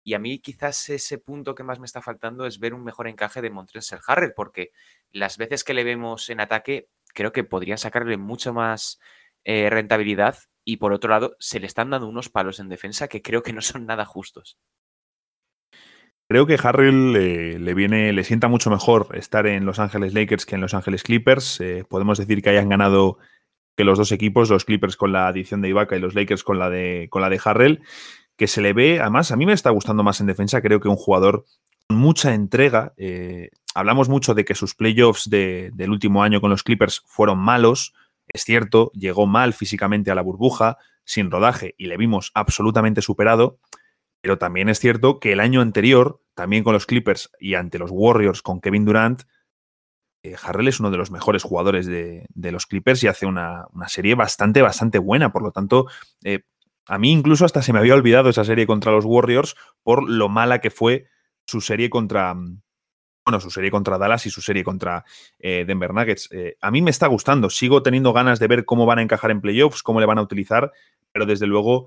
[0.03, 3.07] Y a mí quizás ese punto que más me está faltando es ver un mejor
[3.07, 4.71] encaje de Montrezl Harrell, porque
[5.11, 8.99] las veces que le vemos en ataque, creo que podrían sacarle mucho más
[9.43, 13.23] eh, rentabilidad y por otro lado se le están dando unos palos en defensa que
[13.23, 14.59] creo que no son nada justos.
[16.27, 17.13] Creo que Harrell
[17.63, 21.03] le viene, le sienta mucho mejor estar en Los Ángeles Lakers que en Los Ángeles
[21.03, 21.61] Clippers.
[21.61, 23.19] Eh, podemos decir que hayan ganado
[23.75, 26.57] que los dos equipos, los Clippers con la adición de Ibaka y los Lakers con
[26.57, 27.81] la de, con la de Harrell,
[28.37, 30.87] que se le ve, además, a mí me está gustando más en defensa, creo que
[30.87, 31.45] un jugador
[31.87, 32.93] con mucha entrega.
[32.97, 37.93] Eh, hablamos mucho de que sus playoffs del último año con los Clippers fueron malos.
[38.27, 43.59] Es cierto, llegó mal físicamente a la burbuja, sin rodaje, y le vimos absolutamente superado.
[44.25, 47.91] Pero también es cierto que el año anterior, también con los Clippers y ante los
[47.93, 49.21] Warriors con Kevin Durant,
[50.23, 54.15] eh, Harrell es uno de los mejores jugadores de, los Clippers y hace una, serie
[54.15, 55.31] bastante, bastante buena.
[55.31, 55.85] Por lo tanto,
[56.23, 56.41] eh,
[56.87, 60.27] a mí incluso hasta se me había olvidado esa serie contra los Warriors por lo
[60.27, 61.05] mala que fue
[61.45, 65.05] su serie contra, bueno, su serie contra Dallas y su serie contra
[65.37, 66.31] eh, Denver Nuggets.
[66.61, 69.41] a mí me está gustando, sigo teniendo ganas de ver cómo van a encajar en
[69.41, 70.71] playoffs, cómo le van a utilizar,
[71.11, 71.85] pero desde luego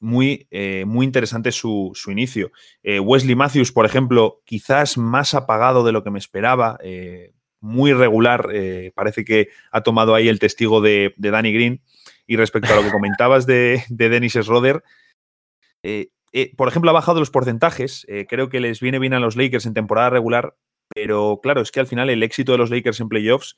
[0.00, 2.50] muy, eh, muy interesante su, inicio.
[2.82, 7.92] Eh, Wesley Matthews, por ejemplo, quizás más apagado de lo que me esperaba, eh, muy
[7.92, 8.48] regular,
[8.94, 11.82] parece que ha tomado ahí el testigo de, Danny Green.
[12.26, 14.82] Y respecto a lo que comentabas de, de Dennis Schroeder,
[16.56, 19.74] por ejemplo, ha bajado los porcentajes, creo que les viene bien a los Lakers en
[19.74, 20.56] temporada regular,
[20.94, 23.56] pero claro, es que al final el éxito de los Lakers en playoffs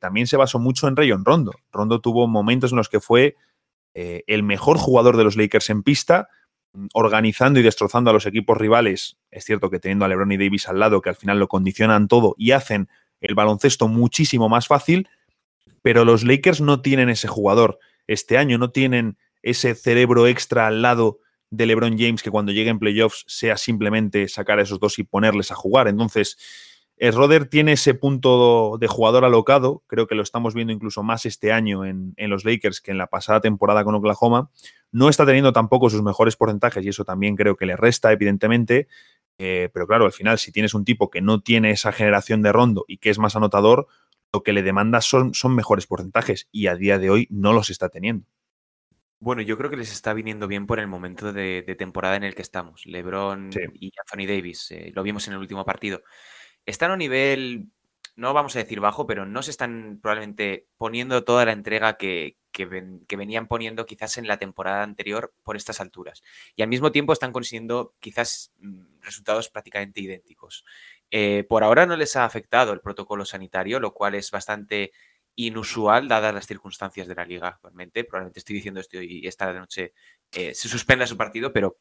[0.00, 1.52] también se basó mucho en Rayon Rondo.
[1.72, 3.36] Rondo tuvo momentos en los que fue
[3.98, 6.28] eh, el mejor jugador de los Lakers en pista,
[6.74, 9.16] mm, organizando y destrozando a los equipos rivales.
[9.30, 12.06] Es cierto que teniendo a LeBron y Davis al lado, que al final lo condicionan
[12.06, 12.90] todo y hacen
[13.22, 15.08] el baloncesto muchísimo más fácil,
[15.80, 17.78] pero los Lakers no tienen ese jugador.
[18.06, 22.68] Este año no tienen ese cerebro extra al lado de LeBron James que cuando llegue
[22.68, 25.88] en playoffs sea simplemente sacar a esos dos y ponerles a jugar.
[25.88, 26.36] Entonces,
[26.98, 31.52] Roder tiene ese punto de jugador alocado, creo que lo estamos viendo incluso más este
[31.52, 34.50] año en, los Lakers que en la pasada temporada con Oklahoma.
[34.92, 38.88] No está teniendo tampoco sus mejores porcentajes y eso también creo que le resta, evidentemente.
[39.38, 42.52] Eh, pero claro, al final, si tienes un tipo que no tiene esa generación de
[42.52, 43.88] rondo y que es más anotador,
[44.32, 47.68] lo que le demanda son, son mejores porcentajes y a día de hoy no los
[47.68, 48.26] está teniendo.
[49.18, 52.34] Bueno, yo creo que les está viniendo bien por el momento de, temporada en el
[52.34, 52.84] que estamos.
[52.84, 56.02] LeBron y Anthony Davis, eh, lo vimos en el último partido.
[56.66, 57.68] Están a un nivel,
[58.16, 62.36] no vamos a decir bajo, pero no se están probablemente poniendo toda la entrega que,
[62.56, 66.22] que, venían poniendo quizás en la temporada anterior por estas alturas.
[66.56, 70.64] Y al mismo tiempo están consiguiendo quizás mm, resultados prácticamente idénticos.
[71.10, 74.92] Eh, por ahora no les ha afectado el protocolo sanitario, lo cual es bastante
[75.36, 78.04] inusual dadas las circunstancias de la liga actualmente.
[78.04, 79.92] Probablemente estoy diciendo esto y esta noche
[80.32, 81.76] eh, se suspenda su partido, pero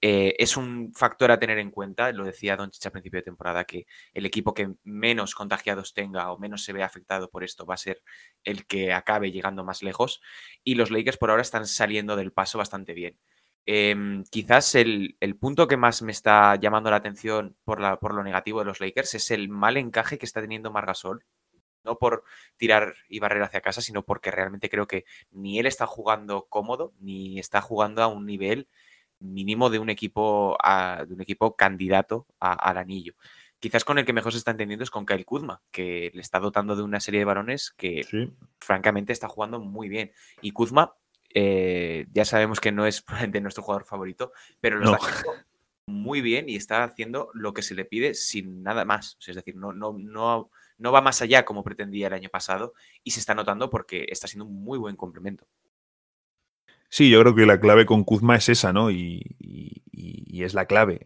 [0.00, 2.12] eh, es un factor a tener en cuenta.
[2.12, 6.30] Lo decía Don Chicha a principio de temporada, que el equipo que menos contagiados tenga
[6.32, 8.02] o menos se ve afectado por esto va a ser
[8.44, 10.20] el que acabe llegando más lejos.
[10.62, 13.18] Y los Lakers por ahora están saliendo del paso bastante bien.
[13.66, 18.22] Em, quizás el, punto que más me está llamando la atención por, la, por lo
[18.22, 21.24] negativo de los Lakers es el mal encaje que está teniendo Margasol
[21.84, 22.24] no por
[22.56, 26.94] tirar y barrer hacia casa, sino porque realmente creo que ni él está jugando cómodo,
[26.98, 28.68] ni está jugando a un nivel
[29.24, 30.56] mínimo de un equipo,
[31.06, 33.14] de un equipo candidato al anillo.
[33.58, 36.38] Quizás con el que mejor se está entendiendo es con Kyle Kuzma, que le está
[36.38, 38.06] dotando de una serie de varones que
[38.58, 40.12] francamente está jugando muy bien.
[40.42, 40.94] Y Kuzma,
[41.32, 45.32] eh, ya sabemos que no es de nuestro jugador favorito, pero lo está haciendo
[45.86, 49.16] muy bien y está haciendo lo que se le pide sin nada más.
[49.26, 53.12] Es decir, no, no, no no va más allá como pretendía el año pasado y
[53.12, 55.46] se está notando porque está siendo un muy buen complemento.
[56.88, 58.90] Sí, yo creo que la clave con Kuzma es esa, ¿no?
[58.90, 59.22] Y,
[60.32, 61.00] es la clave.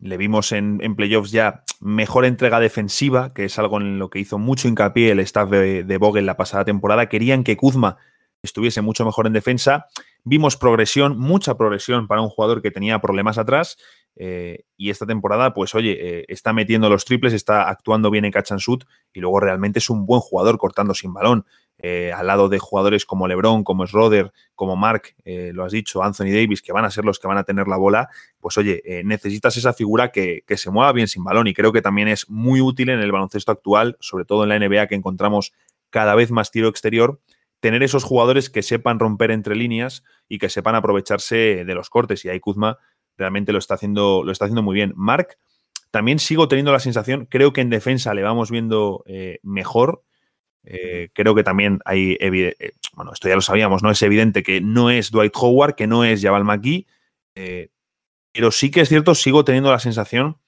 [0.00, 4.38] le vimos en, playoffs ya mejor entrega defensiva, que es algo en lo que hizo
[4.38, 7.08] mucho hincapié el staff de, de Vogel la pasada temporada.
[7.08, 7.98] Querían que Kuzma
[8.42, 9.86] estuviese mucho mejor en defensa.
[10.24, 13.78] Vimos progresión, mucha progresión para un jugador que tenía problemas atrás
[14.16, 18.32] eh, y esta temporada, pues oye, eh, está metiendo los triples, está actuando bien en
[18.32, 21.46] catch and shoot y luego realmente es un buen jugador cortando sin balón.
[21.78, 26.26] Eh, al lado de jugadores como LeBron, como Schroeder, como Mark, lo has dicho, Anthony
[26.26, 29.56] Davis, que van a ser los que van a tener la bola, pues oye, necesitas
[29.56, 32.60] esa figura que, que, se mueva bien sin balón y creo que también es muy
[32.60, 35.54] útil en el baloncesto actual, sobre todo en la NBA que encontramos
[35.90, 37.20] cada vez más tiro exterior,
[37.58, 42.24] tener esos jugadores que sepan romper entre líneas y que sepan aprovecharse de los cortes
[42.24, 42.78] y ahí Kuzma
[43.16, 44.92] realmente lo está haciendo, lo está haciendo muy bien.
[44.96, 45.36] Mark,
[45.92, 50.02] también sigo teniendo la sensación, creo que en defensa le vamos viendo eh, mejor.
[50.64, 53.90] Eh, creo que también hay, eh, bueno, esto ya lo sabíamos, ¿no?
[53.90, 56.86] Es evidente que no es Dwight Howard, que no es Jabal McGee,
[58.32, 60.38] pero sí que es cierto, sigo teniendo la sensación,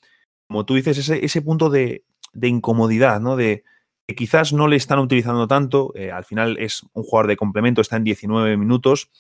[0.48, 3.36] como tú dices, ese, punto de, de, incomodidad, ¿no?
[3.36, 3.64] De
[4.06, 7.96] que quizás no le están utilizando tanto, al final es un jugador de complemento, está
[7.96, 9.10] en 19 minutos,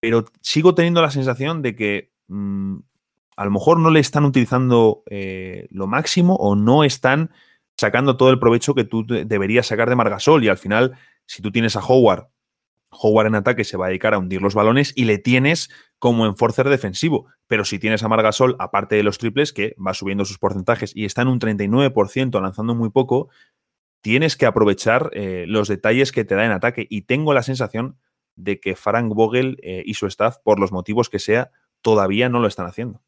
[0.00, 2.78] pero sigo teniendo la sensación de que Mm,
[3.36, 7.30] a lo mejor no le están utilizando eh, lo máximo o no están
[7.76, 10.42] sacando todo el provecho que tú deberías sacar de Margasol.
[10.42, 12.28] Y al final, si tú tienes a Howard,
[12.90, 16.26] Howard en ataque se va a dedicar a hundir los balones y le tienes como
[16.26, 17.26] enforcer defensivo.
[17.46, 21.04] Pero si tienes a Margasol, aparte de los triples, que va subiendo sus porcentajes y
[21.04, 23.28] está en un 39% lanzando muy poco,
[24.00, 26.86] tienes que aprovechar eh, los detalles que te da en ataque.
[26.88, 27.98] Y tengo la sensación
[28.34, 31.50] de que Frank Vogel eh, y su staff, por los motivos que sea,
[31.82, 33.02] todavía no lo están haciendo.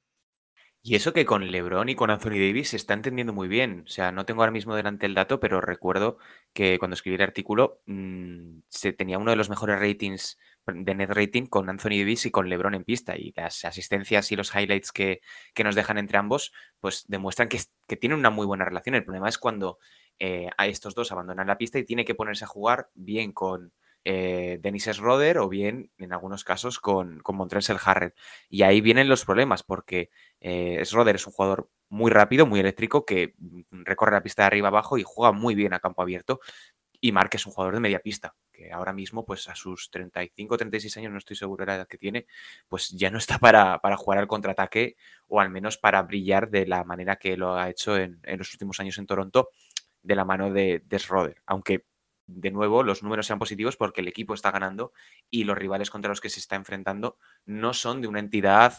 [0.83, 3.83] Y eso que con LeBron y con Anthony Davis se está entendiendo muy bien.
[3.85, 6.19] O sea, no tengo ahora mismo delante el dato, pero recuerdo
[6.53, 11.11] que cuando escribí el artículo mm, se tenía uno de los mejores ratings de net
[11.11, 13.17] rating con Anthony Davis y con LeBron en pista.
[13.17, 15.21] Y las asistencias y los highlights que,
[15.63, 18.95] nos dejan entre ambos, pues demuestran que, que, tienen una muy buena relación.
[18.95, 19.79] El problema es cuando
[20.19, 23.73] eh, a estos dos abandonan la pista y tiene que ponerse a jugar bien con,
[24.11, 28.15] eh, Dennis Schroeder o bien, en algunos casos, con, con Montrezl Harrell.
[28.49, 30.09] Y ahí vienen los problemas, porque
[30.41, 34.47] eh, Schroeder es un jugador muy rápido, muy eléctrico, que mm, recorre la pista de
[34.47, 36.41] arriba abajo y juega muy bien a campo abierto.
[37.03, 40.57] Y Mark es un jugador de media pista, que ahora mismo, pues a sus 35,
[40.57, 42.27] 36 años, no estoy seguro de la edad que tiene,
[42.67, 46.83] pues ya no está para, jugar al contraataque o al menos para brillar de la
[46.83, 49.51] manera que lo ha hecho en, los últimos años en Toronto
[50.03, 51.43] de la mano de, de Schroeder.
[51.45, 51.85] Aunque
[52.29, 54.93] de nuevo los números sean positivos porque el equipo está ganando
[55.31, 58.75] y los rivales contra los que se está enfrentando no son de una entidad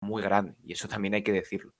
[0.00, 1.74] muy grande y eso también hay que decirlo.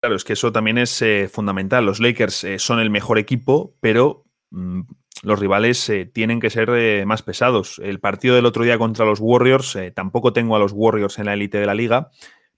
[0.00, 1.84] Claro, es que eso también es eh, fundamental.
[1.84, 4.82] Los Lakers eh, son el mejor equipo, pero mm,
[5.22, 7.80] los rivales eh, tienen que ser más pesados.
[7.82, 11.34] El partido del otro día contra los Warriors, tampoco tengo a los Warriors en la
[11.34, 12.10] élite de la liga,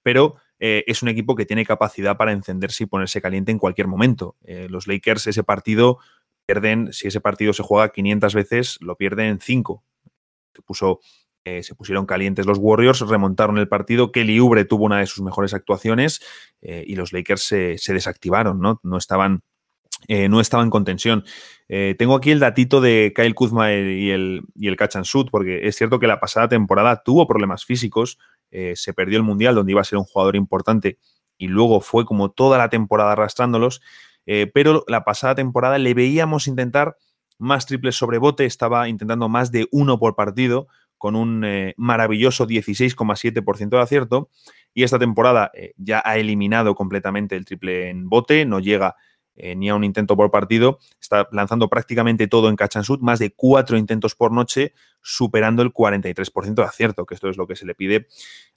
[0.02, 4.36] pero es un equipo que tiene capacidad para encenderse y ponerse caliente en cualquier momento.
[4.44, 6.00] los Lakers, ese partido,
[6.50, 9.84] pierden, si ese partido se juega 500 veces, lo pierden 5.
[10.54, 11.00] Se puso
[11.44, 14.12] eh, se pusieron calientes los Warriors, remontaron el partido.
[14.12, 16.20] Kelly Oubre tuvo una de sus mejores actuaciones
[16.60, 18.78] eh, y los Lakers se, desactivaron, ¿no?
[18.82, 19.42] No estaban,
[20.08, 21.24] eh, no estaban con tensión.
[21.68, 25.66] tengo aquí el datito de Kyle Kuzma y el, y el catch and shoot, porque
[25.66, 28.18] es cierto que la pasada temporada tuvo problemas físicos,
[28.50, 30.98] se perdió el Mundial, donde iba a ser un jugador importante,
[31.38, 33.80] y luego fue como toda la temporada arrastrándolos,
[34.24, 36.96] pero la pasada temporada le veíamos intentar
[37.40, 40.68] más triples sobre bote, estaba intentando más de uno por partido,
[41.00, 44.28] con un eh, maravilloso 16,7% de acierto.
[44.74, 48.96] Y esta temporada eh, ya ha eliminado completamente el triple en bote, no llega
[49.35, 53.00] eh, ni a un intento por partido, está lanzando prácticamente todo en catch and shoot,
[53.00, 57.46] más de cuatro intentos por noche, superando el 43% de acierto, que esto es lo
[57.46, 58.06] que se le pide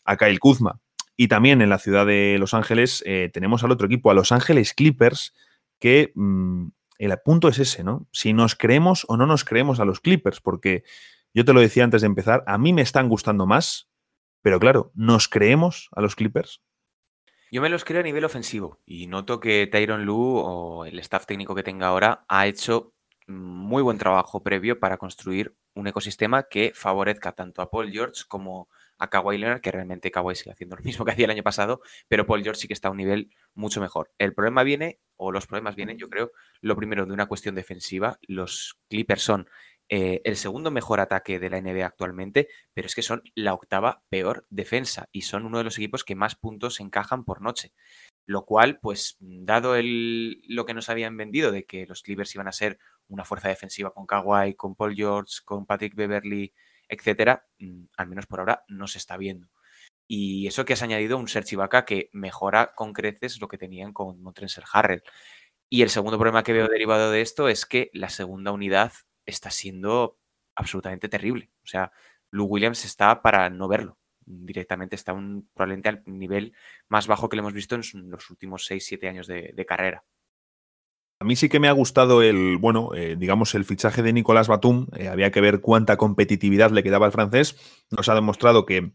[0.03, 0.81] a Kyle Kuzma.
[1.15, 4.73] Y también en la ciudad de Los Ángeles tenemos al otro equipo, a Los Ángeles
[4.73, 5.31] Clippers,
[5.83, 6.67] que mm,
[6.97, 8.07] el punto es ese, ¿no?
[8.13, 10.85] Si nos creemos o no nos creemos a los Clippers, porque
[11.33, 13.89] yo te lo decía antes de empezar, a mí me están gustando más,
[14.41, 16.61] pero claro, ¿nos creemos a los Clippers?
[17.51, 21.25] Yo me los creo a nivel ofensivo y noto que Tyron Lu o el staff
[21.25, 22.93] técnico que tenga ahora ha hecho
[23.27, 28.69] muy buen trabajo previo para construir un ecosistema que favorezca tanto a Paul George como
[28.71, 31.81] a Kawhi Leonard, que realmente Kawhi sigue haciendo lo mismo que hacía el año pasado,
[32.07, 34.11] pero Paul George sí que está a un nivel mucho mejor.
[34.17, 38.19] El problema viene, o los problemas vienen, yo creo, lo primero de una cuestión defensiva.
[38.27, 39.47] Los Clippers son
[39.89, 44.03] eh, el segundo mejor ataque de la NBA actualmente, pero es que son la octava
[44.09, 47.73] peor defensa y son uno de los equipos que más puntos encajan por noche.
[48.25, 52.47] Lo cual, pues, dado el, lo que nos habían vendido de que los Clippers iban
[52.47, 56.53] a ser una fuerza defensiva con Kawhi, con Paul George, con Patrick Beverly,
[56.93, 59.49] etcétera, mm, al menos por ahora no se está viendo.
[60.07, 63.93] Y eso que has añadido un Serge Ibaka que mejora con creces lo que tenían
[63.93, 65.03] con Montrenser Harrell.
[65.69, 68.93] Y el segundo problema que veo derivado de esto es que la segunda unidad
[69.25, 70.19] está siendo
[70.55, 71.51] absolutamente terrible.
[71.63, 71.91] O sea,
[72.31, 73.97] Lou Williams está para no verlo.
[74.25, 76.53] Directamente está un, probablemente al nivel
[76.87, 80.03] más bajo que le hemos visto en los últimos 6-7 años de, carrera.
[81.19, 84.47] A mí sí que me ha gustado el, bueno, eh, digamos, el fichaje de Nicolás
[84.47, 84.87] Batum.
[84.95, 87.55] Eh, había que ver cuánta competitividad le quedaba al francés.
[87.91, 88.93] Nos ha demostrado que,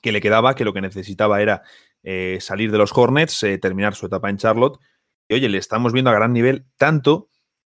[0.00, 1.62] que le quedaba, que lo que necesitaba era
[2.02, 4.78] eh, salir de los Hornets, terminar su etapa en Charlotte.
[5.28, 7.28] Y oye, le estamos viendo a gran nivel, tanto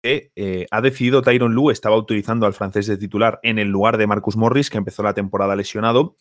[0.09, 4.07] eh, ha decidido Tyron Lu, estaba utilizando al francés de titular en el lugar de
[4.07, 6.17] Marcus Morris, que empezó la temporada lesionado.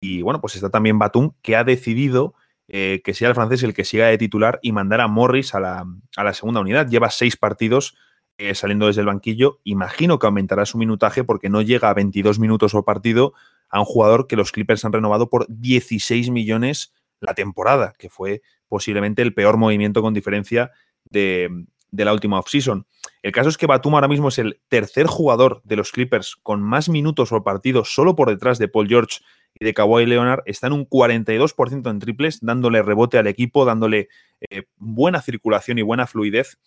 [0.00, 2.34] Y bueno, pues está también Batum, que ha decidido
[2.68, 5.60] eh, que sea el francés el que siga de titular y mandar a Morris a
[5.60, 6.88] la, segunda unidad.
[6.88, 7.96] Lleva seis partidos
[8.36, 9.60] eh, saliendo desde el banquillo.
[9.64, 13.32] Imagino que aumentará su minutaje porque no llega a 22 minutos por partido
[13.70, 18.42] a un jugador que los Clippers han renovado por 16 millones la temporada, que fue
[18.68, 20.70] posiblemente el peor movimiento con diferencia
[21.10, 22.86] de, la última offseason.
[23.22, 26.62] El caso es que Batum ahora mismo es el tercer jugador de los Clippers con
[26.62, 29.20] más minutos por partido, solo por detrás de Paul George
[29.58, 30.42] y de Kawhi Leonard.
[30.46, 34.08] Está en un 42% en triples, dándole rebote al equipo, dándole
[34.50, 36.58] eh, buena circulación y buena fluidez.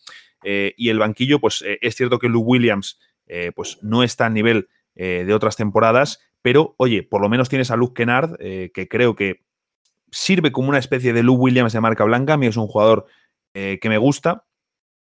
[0.43, 2.99] Eh, y el banquillo, pues eh, es cierto que Lou Williams
[3.56, 7.77] pues, no está a nivel de otras temporadas, pero oye, por lo menos tienes a
[7.77, 9.45] Luke Kennard, que creo que
[10.12, 12.34] sirve como una especie de Lou Williams de marca blanca.
[12.34, 13.06] A mí es un jugador
[13.54, 14.43] que me gusta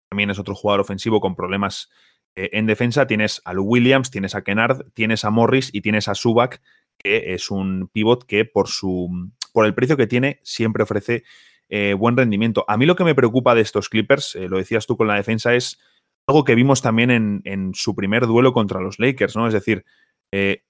[0.09, 1.89] también es otro jugador ofensivo con problemas
[2.35, 3.07] en defensa.
[3.07, 6.61] Tienes a Lou Williams, tienes a Kennard, tienes a Morris y tienes a Subak,
[6.97, 9.09] que es un pivot que por, su,
[9.53, 11.23] por el precio que tiene siempre ofrece
[11.69, 12.65] eh, buen rendimiento.
[12.67, 15.15] A mí lo que me preocupa de estos Clippers, eh, lo decías tú con la
[15.15, 15.79] defensa, es
[16.27, 19.47] algo que vimos también en, en, su primer duelo contra los Lakers, ¿no?
[19.47, 19.85] Es decir,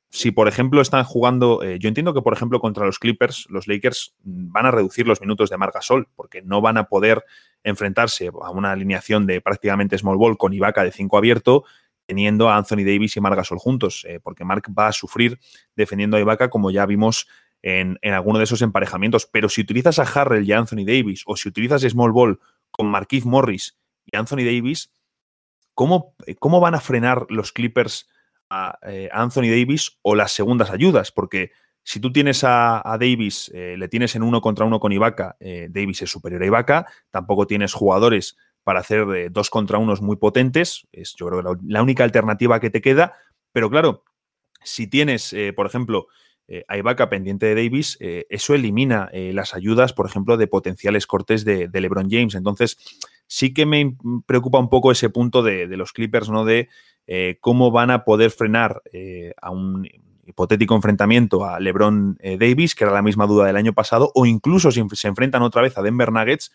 [0.10, 3.68] si por ejemplo están jugando, eh, yo entiendo que por ejemplo contra los Clippers, los
[3.68, 7.24] Lakers van a reducir los minutos de Marc Gasol porque no van a poder
[7.64, 11.66] enfrentarse a una alineación de prácticamente small ball con Ibaka de 5 abierto,
[12.08, 15.40] teniendo a Anthony Davis y Marc Gasol juntos, eh, porque Marc va a sufrir
[15.76, 17.28] defendiendo a Ibaka como ya vimos
[17.62, 19.28] en, en, alguno de esos emparejamientos.
[19.28, 22.40] Pero si utilizas a Harrell y a Anthony Davis, o si utilizas small ball
[22.72, 24.92] con Marquise Morris y Anthony Davis,
[25.76, 28.08] ¿cómo, ¿cómo van a frenar los Clippers?
[28.84, 31.52] Eh, a, Anthony Davis o las segundas ayudas, porque
[31.84, 35.68] si tú tienes a, Davis, eh, le tienes en uno contra uno con Ibaka, eh,
[35.70, 38.38] Davis es superior a Ibaka, tampoco tienes jugadores
[38.68, 42.70] para hacer dos contra unos muy potentes, es yo creo la, la única alternativa que
[42.70, 43.14] te queda,
[43.54, 44.04] pero claro,
[44.62, 46.08] si tienes, por ejemplo,
[46.68, 51.70] a Ibaka pendiente de Davis, eso elimina las ayudas, por ejemplo, de potenciales cortes de,
[51.72, 52.36] LeBron James.
[52.36, 52.78] Entonces,
[53.28, 53.96] sí que me
[54.26, 56.44] preocupa un poco ese punto de, de los Clippers, ¿no?
[56.44, 56.68] De
[57.08, 59.88] eh, cómo van a poder frenar eh, a un
[60.26, 64.26] hipotético enfrentamiento a LeBron eh, Davis, que era la misma duda del año pasado, o
[64.26, 66.52] incluso si se enfrentan otra vez a Denver Nuggets,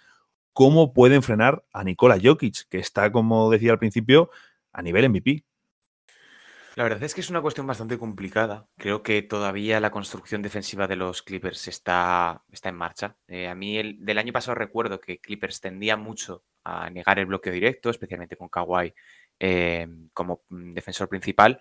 [0.53, 4.31] cómo pueden frenar a Nikola Jokic, que está, como decía al principio,
[4.73, 5.45] a nivel MVP.
[6.75, 8.67] La verdad es que es una cuestión bastante complicada.
[8.79, 13.17] Creo que todavía la construcción defensiva de los Clippers está, está en marcha.
[13.29, 17.27] Eh, a mí el, del año pasado recuerdo que Clippers tendía mucho a negar el
[17.27, 18.95] bloqueo directo, especialmente con Kawhi
[19.39, 21.61] eh, como mm, defensor principal.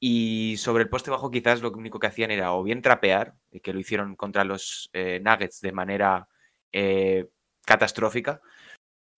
[0.00, 3.72] Y sobre el poste bajo quizás lo único que hacían era o bien trapear, que
[3.74, 6.28] lo hicieron contra los eh, Nuggets de manera
[7.64, 8.40] catastrófica,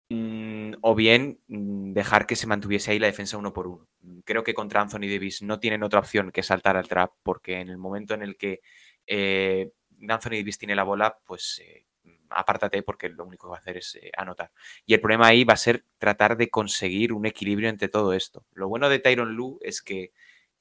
[0.08, 3.88] mm, o bien mm, dejar que se mantuviese ahí la defensa uno por uno.
[4.24, 7.68] Creo que contra Anthony Davis no tienen otra opción que saltar al trap, porque en
[7.68, 8.60] el momento en el que
[9.06, 9.70] eh,
[10.08, 11.86] Anthony Davis tiene la bola, pues eh,
[12.30, 14.52] apártate porque lo único que va a hacer es eh, anotar.
[14.84, 18.44] Y el problema ahí va a ser tratar de conseguir un equilibrio entre todo esto.
[18.52, 20.12] Lo bueno de Tyron Lu es que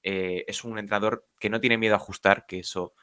[0.08, 2.94] es un entrenador que no tiene miedo a ajustar, que eso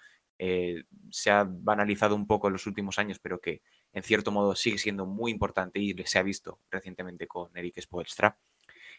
[1.11, 3.61] se ha banalizado un poco en los últimos años, pero que
[3.93, 8.39] en cierto modo sigue siendo muy importante y se ha visto recientemente con Eric Spoelstra.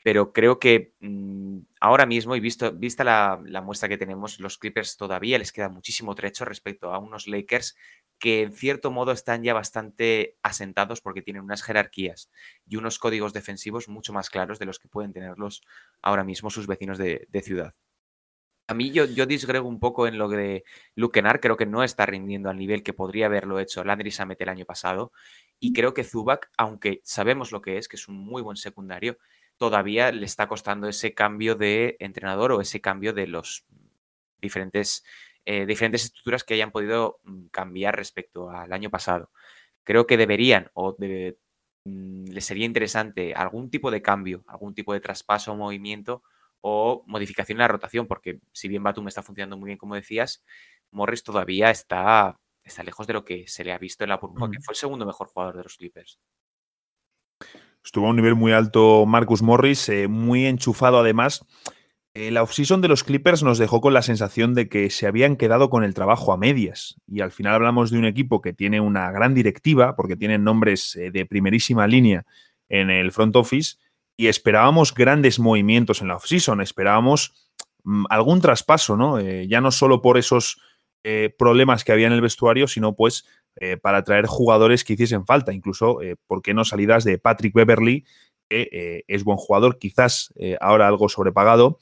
[0.04, 4.98] Pero creo que mm, ahora mismo, y visto, vista la, muestra que tenemos, los Clippers
[4.98, 7.76] todavía les queda muchísimo trecho respecto a unos Lakers
[8.20, 12.30] que en cierto modo están ya bastante asentados porque tienen unas jerarquías
[12.68, 15.62] y unos códigos defensivos mucho más claros de los que pueden tenerlos
[16.02, 17.74] ahora mismo sus vecinos de ciudad.
[18.74, 20.64] A mí yo, yo disgrego un poco en lo de
[20.96, 24.50] Luke creo que no está rindiendo al nivel que podría haberlo hecho Landry Samet el
[24.50, 25.12] año pasado
[25.60, 29.20] y creo que Zubac, aunque sabemos lo que es, que es un muy buen secundario,
[29.58, 33.64] todavía le está costando ese cambio de entrenador o ese cambio de los
[34.42, 35.06] diferentes,
[35.46, 39.30] eh, diferentes estructuras que hayan podido mm, cambiar respecto al año pasado.
[39.84, 41.38] Creo que deberían o de,
[41.86, 46.24] mm, les sería interesante algún tipo de cambio, algún tipo de traspaso o movimiento
[46.66, 50.46] o modificación en la rotación, porque si bien Batum está funcionando muy bien, como decías,
[50.92, 54.50] Morris todavía está, está lejos de lo que se le ha visto en la burbuja,
[54.50, 56.22] que fue el segundo mejor jugador de los Clippers.
[57.84, 61.46] Estuvo a un nivel muy alto Marcus Morris, eh, muy enchufado además.
[62.14, 65.36] Eh, la offseason de los Clippers nos dejó con la sensación de que se habían
[65.36, 66.96] quedado con el trabajo a medias.
[67.08, 70.96] Y al final hablamos de un equipo que tiene una gran directiva, porque tienen nombres
[70.96, 72.26] eh, de primerísima línea
[72.70, 73.76] en el front office,
[74.18, 77.34] y esperábamos grandes movimientos en la offseason, esperábamos
[77.84, 79.20] mm, algún traspaso, ¿no?
[79.20, 80.62] Eh, ya no solo por esos
[81.04, 85.26] eh, problemas que había en el vestuario, sino pues eh, para traer jugadores que hiciesen
[85.26, 88.06] falta, incluso, ¿por qué no salidas de Patrick Beverly,
[88.50, 91.80] que es buen jugador, quizás ahora algo sobrepagado,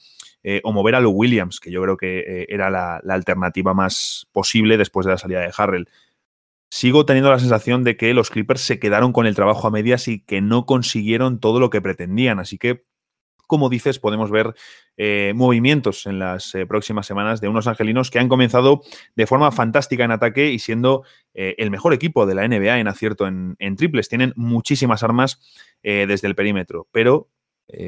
[0.63, 5.05] o mover a Lou Williams, que yo creo que era la, alternativa más posible después
[5.05, 5.89] de la salida de Harrell
[6.71, 10.07] sigo teniendo la sensación de que los Clippers se quedaron con el trabajo a medias
[10.07, 12.39] y que no consiguieron todo lo que pretendían.
[12.39, 12.81] Así que,
[13.45, 14.55] como dices, podemos ver
[14.95, 18.81] eh, movimientos en las eh, próximas semanas de unos angelinos que han comenzado
[19.17, 21.03] de forma fantástica en ataque y siendo
[21.33, 24.07] eh, el mejor equipo de la NBA en acierto en, en triples.
[24.07, 25.41] Tienen muchísimas armas
[25.83, 27.31] desde el perímetro, pero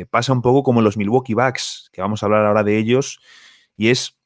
[0.10, 3.20] pasa un poco como los Milwaukee Bucks, que vamos a hablar ahora de ellos,
[3.78, 4.18] y es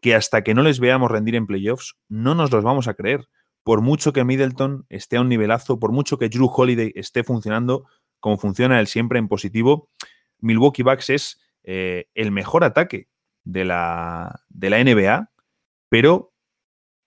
[0.00, 3.28] que hasta que no les veamos rendir en playoffs, no nos los vamos a creer
[3.62, 7.86] por mucho que Middleton esté a un nivelazo, por mucho que Drew Holiday esté funcionando
[8.20, 9.88] como funciona él siempre en positivo,
[10.38, 13.08] Milwaukee Bucks es eh, el mejor ataque
[13.44, 15.30] de la, de la NBA,
[15.88, 16.32] pero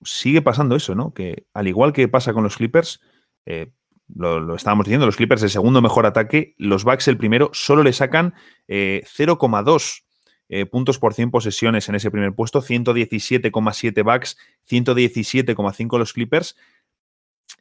[0.04, 1.14] sigue pasando eso, ¿no?
[1.14, 3.00] Que al igual que pasa con los Clippers,
[3.46, 3.72] eh,
[4.14, 7.94] lo, estábamos diciendo, los Clippers el segundo mejor ataque, los Bucks el primero, solo le
[7.94, 8.34] sacan
[8.68, 10.05] 0,2
[10.50, 14.38] eh, puntos por 100 posesiones en ese primer puesto, 117,7 Bucks,
[14.70, 16.56] 117,5 los Clippers,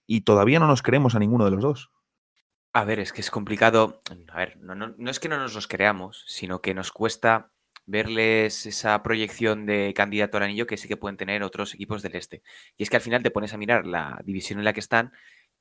[0.07, 1.91] y todavía no nos creemos a ninguno de los dos.
[2.73, 4.03] A ver, es que es complicado.
[4.29, 7.53] A ver, no, no, es que no nos los creamos, sino que nos cuesta
[7.87, 12.17] verles esa proyección de candidato al anillo que sí que pueden tener otros equipos del
[12.17, 12.43] este.
[12.77, 15.13] Y es que al final te pones a mirar la división en la que están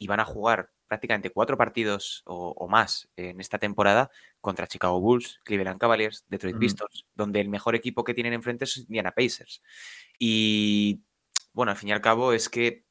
[0.04, 5.40] y van a jugar prácticamente cuatro partidos o, más en esta temporada contra Chicago Bulls,
[5.46, 9.62] Cleveland Cavaliers, Detroit Pistons, donde el mejor equipo que tienen enfrente es Indiana Pacers.
[10.20, 11.04] Y
[11.54, 12.84] bueno, al fin y al cabo es que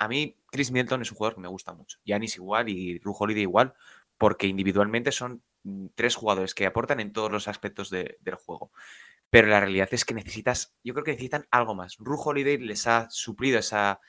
[0.00, 1.98] a mí Chris Middleton es un jugador que me gusta mucho.
[2.04, 3.74] Yanis igual y Ru Holiday igual,
[4.18, 8.72] porque individualmente son mm, tres jugadores que aportan en todos los aspectos del juego.
[9.30, 11.96] Pero la realidad es que necesitas, yo creo que necesitan algo más.
[11.98, 14.00] Ru Holiday les ha suplido esa,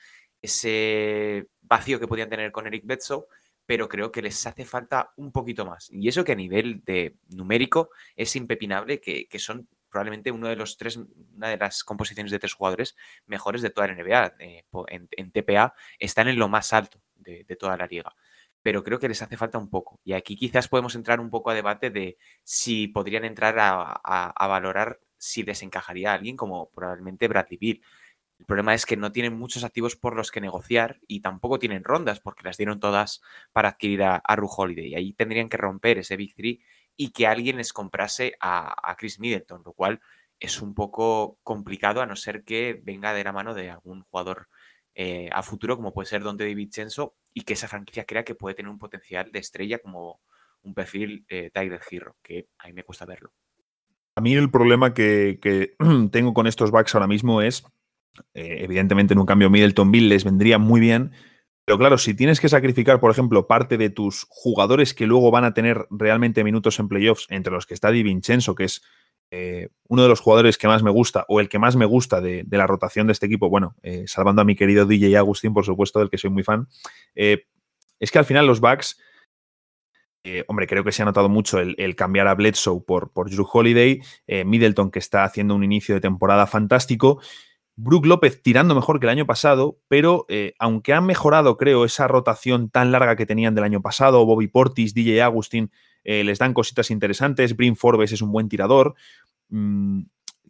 [0.42, 3.26] ese vacío que podían tener con Eric Bledsoe,
[3.68, 5.90] pero creo que les hace falta un poquito más.
[5.92, 10.78] Y eso que a nivel de numérico es impepinable, que, son probablemente uno de los
[10.78, 10.96] tres,
[11.36, 14.34] una de las composiciones de tres jugadores mejores de toda la NBA.
[14.38, 18.10] Eh, en, TPA están en lo más alto de, toda la liga.
[18.62, 20.00] Pero creo que les hace falta un poco.
[20.02, 24.98] Y aquí quizás podemos entrar un poco a debate de si podrían entrar a, valorar
[25.18, 27.82] si desencajaría a alguien como probablemente Bradley Bill.
[28.38, 31.82] El problema es que no tienen muchos activos por los que negociar y tampoco tienen
[31.82, 33.20] rondas porque las dieron todas
[33.52, 34.94] para adquirir a, a Holiday.
[34.94, 36.62] Ahí tendrían que romper ese Big Three
[36.96, 40.00] y que alguien les comprase a, Chris Middleton, lo cual
[40.40, 44.48] es un poco complicado a no ser que venga de la mano de algún jugador
[44.94, 48.56] eh, a futuro como puede ser Dante Vincenzo y que esa franquicia crea que puede
[48.56, 50.20] tener un potencial de estrella como
[50.62, 53.32] un perfil eh, Tiger Hero, que a mí me cuesta verlo.
[54.16, 55.38] A mí el problema que,
[56.10, 57.64] tengo con estos backs ahora mismo es,
[58.34, 61.12] eh, evidentemente en un cambio Middleton Bill les vendría muy bien,
[61.68, 65.44] pero claro, si tienes que sacrificar, por ejemplo, parte de tus jugadores que luego van
[65.44, 68.82] a tener realmente minutos en playoffs, entre los que está Di Vincenzo, que es
[69.30, 72.22] eh, uno de los jugadores que más me gusta, o el que más me gusta
[72.22, 75.66] de, la rotación de este equipo, bueno, eh, salvando a mi querido DJ Agustín, por
[75.66, 76.68] supuesto, del que soy muy fan,
[77.14, 78.98] es que al final los Bucks,
[80.46, 84.00] hombre, creo que se ha notado mucho el, cambiar a Bledsoe por, por Drew Holiday,
[84.26, 87.20] Middleton que está haciendo un inicio de temporada fantástico,
[87.80, 92.08] Brook López tirando mejor que el año pasado, pero eh, aunque han mejorado, creo, esa
[92.08, 95.70] rotación tan larga que tenían del año pasado, Bobby Portis, DJ Agustín,
[96.02, 98.96] eh, les dan cositas interesantes, Brin Forbes es un buen tirador.
[99.50, 100.00] Mm,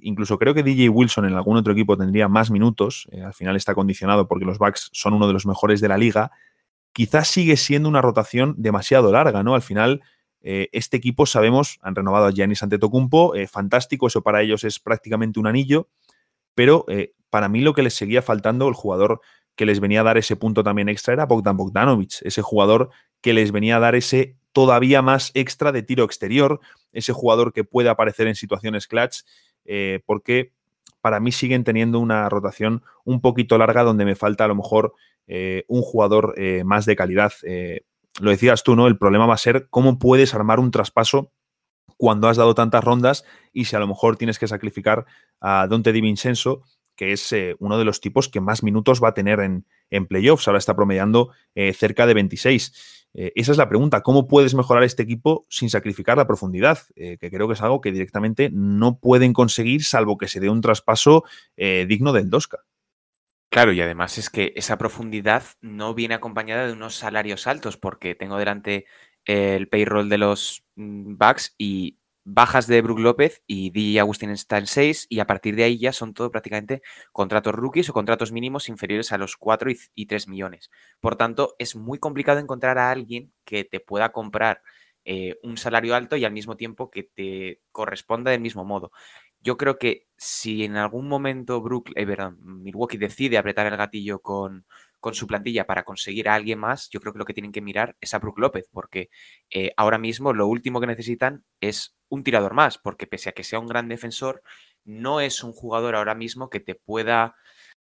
[0.00, 3.06] incluso creo que DJ Wilson en algún otro equipo tendría más minutos.
[3.12, 5.98] Eh, al final está condicionado porque los Bucks son uno de los mejores de la
[5.98, 6.30] liga.
[6.94, 9.54] Quizás sigue siendo una rotación demasiado larga, ¿no?
[9.54, 10.00] Al final,
[10.40, 15.46] este equipo sabemos, han renovado a Giannis Antetokounmpo, fantástico, eso para ellos es prácticamente un
[15.46, 15.88] anillo
[16.58, 16.86] pero
[17.30, 19.20] para mí lo que les seguía faltando, el jugador
[19.58, 23.32] que les venía a dar ese punto también extra era Bogdan Bogdanovic, ese jugador que
[23.32, 26.60] les venía a dar ese todavía más extra de tiro exterior,
[26.92, 29.22] ese jugador que puede aparecer en situaciones clutch,
[29.64, 30.52] eh, porque
[31.00, 34.94] para mí siguen teniendo una rotación un poquito larga donde me falta a lo mejor
[35.26, 37.32] eh, un jugador eh, más de calidad.
[38.20, 38.86] lo decías tú, ¿no?
[38.86, 41.32] El problema va a ser cómo puedes armar un traspaso
[41.96, 45.04] cuando has dado tantas rondas y si a lo mejor tienes que sacrificar
[45.40, 46.62] a Dante Di Vincenzo
[46.98, 49.64] que es eh, uno de los tipos que más minutos va a tener en,
[50.08, 50.48] playoffs.
[50.48, 53.06] Ahora está promediando eh, cerca de 26.
[53.14, 56.78] Eh, esa es la pregunta, ¿cómo puedes mejorar este equipo sin sacrificar la profundidad?
[56.94, 60.60] que creo que es algo que directamente no pueden conseguir salvo que se dé un
[60.60, 61.22] traspaso
[61.56, 62.64] digno del Dosca.
[63.50, 68.14] Claro, y además es que esa profundidad no viene acompañada de unos salarios altos, porque
[68.14, 68.84] tengo delante
[69.24, 71.97] el payroll de los mm, Bucks y
[72.30, 75.78] bajas de Brook López y DJ Agustín está en 6 y a partir de ahí
[75.78, 80.28] ya son todo prácticamente contratos rookies o contratos mínimos inferiores a los 4 y, 3
[80.28, 80.70] millones.
[81.00, 84.62] Por tanto, es muy complicado encontrar a alguien que te pueda comprar
[85.06, 88.92] eh, un salario alto y al mismo tiempo que te corresponda del mismo modo.
[89.40, 92.06] Yo creo que si en algún momento Brook, eh,
[92.40, 94.66] Milwaukee decide apretar el gatillo con,
[95.00, 97.60] con su plantilla para conseguir a alguien más, yo creo que lo que tienen que
[97.60, 99.10] mirar es a Brook López, porque
[99.50, 103.44] eh, ahora mismo lo último que necesitan es un tirador más, porque pese a que
[103.44, 104.42] sea un gran defensor,
[104.84, 107.36] no es un jugador ahora mismo que te pueda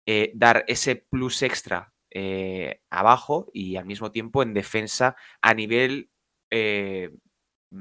[0.06, 6.10] eh, dar ese plus extra eh, abajo y al mismo tiempo en defensa a nivel,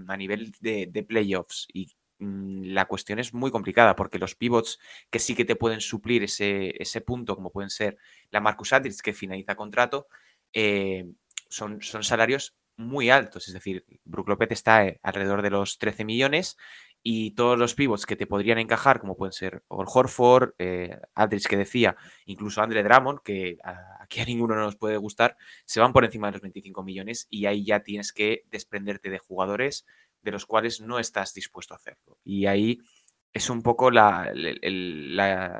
[0.07, 1.67] a nivel de, de playoffs.
[1.73, 6.23] Y la cuestión es muy complicada porque los pivots que sí que te pueden suplir
[6.23, 7.97] ese, ese punto, como pueden ser
[8.31, 10.07] la Marcus Aldridge que finaliza contrato,
[10.53, 11.05] eh,
[11.49, 13.47] son, son salarios muy altos.
[13.47, 16.57] Es decir, Brook Lopez está eh, alrededor de los 13 millones
[17.03, 21.47] y todos los pivots que te podrían encajar, como pueden ser Or Horford, eh, Aldridge
[21.47, 21.95] que decía,
[22.25, 23.57] incluso Andre Drummond, que
[23.99, 27.45] aquí a ninguno nos puede gustar, se van por encima de los 25 millones y
[27.45, 29.85] ahí ya tienes que desprenderte de jugadores
[30.21, 32.19] de los cuales no estás dispuesto a hacerlo.
[32.23, 32.79] Y ahí
[33.37, 34.31] es un poco la,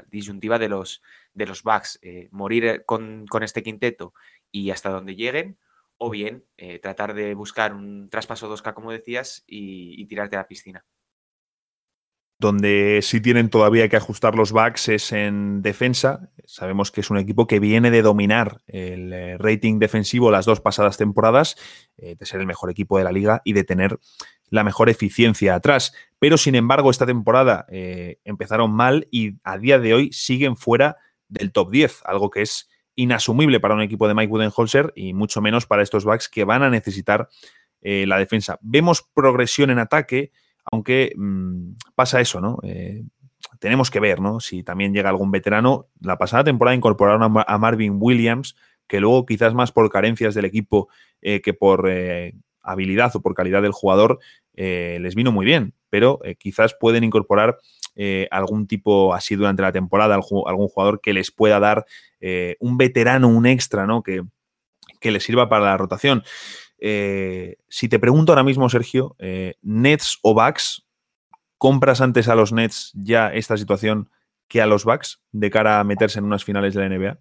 [0.09, 1.01] disyuntiva de los,
[1.33, 4.13] de los backs, eh, morir con, este quinteto
[4.51, 5.57] y hasta donde lleguen,
[5.97, 10.47] o bien eh, tratar de buscar un traspaso 2K, como decías, y, tirarte a la
[10.47, 10.85] piscina.
[12.39, 16.29] Donde sí tienen todavía que ajustar los backs es en defensa.
[16.45, 20.61] Sabemos que es un equipo que viene de dominar el eh, rating defensivo las dos
[20.61, 21.55] pasadas temporadas,
[21.97, 23.97] de ser el mejor equipo de la liga y de tener
[24.49, 25.93] la mejor eficiencia atrás.
[26.19, 30.97] Pero sin embargo, esta temporada eh, empezaron mal y a día de hoy siguen fuera
[31.27, 35.41] del top 10, algo que es inasumible para un equipo de Mike Budenholzer y mucho
[35.41, 37.27] menos para estos backs que van a necesitar
[37.81, 38.57] eh, la defensa.
[38.61, 40.31] Vemos progresión en ataque,
[40.71, 42.57] aunque mm, pasa eso, ¿no?
[42.63, 43.03] Eh,
[43.59, 44.39] tenemos que ver, ¿no?
[44.39, 45.87] Si también llega algún veterano.
[46.01, 48.55] La pasada temporada incorporaron a Marvin Williams,
[48.87, 50.89] que luego quizás más por carencias del equipo
[51.21, 51.89] que por
[52.67, 54.19] habilidad o por calidad del jugador
[54.53, 57.57] eh, les vino muy bien, pero eh, quizás pueden incorporar
[57.95, 61.85] eh, algún tipo así durante la temporada, algún jugador que les pueda dar
[62.59, 64.01] un veterano, un extra, ¿no?
[64.01, 64.23] Que,
[64.99, 66.23] que les sirva para la rotación.
[66.79, 69.15] si te pregunto ahora mismo, Sergio,
[69.61, 70.87] Nets o Bucks,
[71.59, 74.09] ¿compras antes a los Nets ya esta situación
[74.47, 77.19] que a los Bucks de cara a meterse en unas finales de la NBA?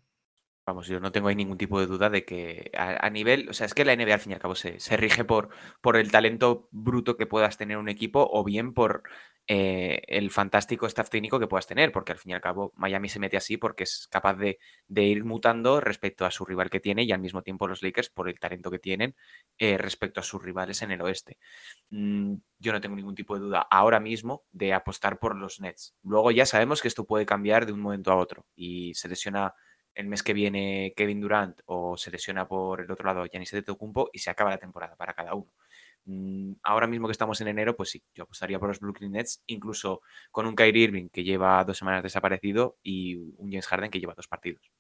[0.67, 3.67] Vamos, yo no tengo ahí ningún tipo de duda de que a, nivel, o sea,
[3.67, 5.51] es que la NBA al fin y al cabo se, rige por,
[5.81, 9.05] por el talento bruto que puedas tener un equipo o bien por
[9.47, 13.09] eh, el fantástico staff técnico que puedas tener, porque al fin y al cabo Miami
[13.09, 14.59] se mete así porque es capaz de,
[14.89, 18.29] ir mutando respecto a su rival que tiene y al mismo tiempo los Lakers por
[18.29, 19.15] el talento que tienen
[19.59, 21.39] eh, respecto a sus rivales en el oeste.
[21.91, 25.95] Mm, yo no tengo ningún tipo de duda ahora mismo de apostar por los Nets.
[26.03, 29.55] Luego ya sabemos que esto puede cambiar de un momento a otro y se lesiona
[29.97, 34.11] el mes que viene Kevin Durant o se lesiona por el otro lado Giannis Antetokounmpo
[34.13, 35.51] y se acaba la temporada para cada uno.
[36.05, 39.43] Mm, ahora mismo que estamos en enero, pues sí, yo apostaría por los Brooklyn Nets,
[39.47, 43.99] incluso con un Kyrie Irving que lleva dos semanas desaparecido y un James Harden que
[43.99, 44.71] lleva dos partidos.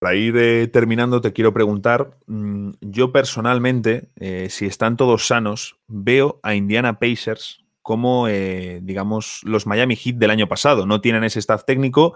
[0.00, 5.78] Para ir eh, terminando, te quiero preguntar, mm, yo personalmente, eh, si están todos sanos,
[5.86, 10.84] veo a Indiana Pacers como, eh, digamos, los Miami Heat del año pasado.
[10.84, 12.14] No tienen ese staff técnico,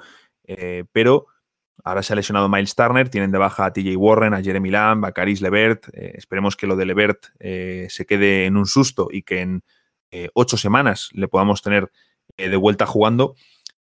[0.93, 1.27] pero
[1.85, 5.05] Ahora se ha lesionado Miles Turner, tienen de baja a TJ Warren, a Jeremy Lamb,
[5.05, 5.89] a Caris Levert.
[5.93, 9.63] Eh, esperemos que lo de Levert eh, se quede en un susto y que en
[10.11, 11.91] eh, ocho semanas le podamos tener
[12.37, 13.35] de vuelta jugando.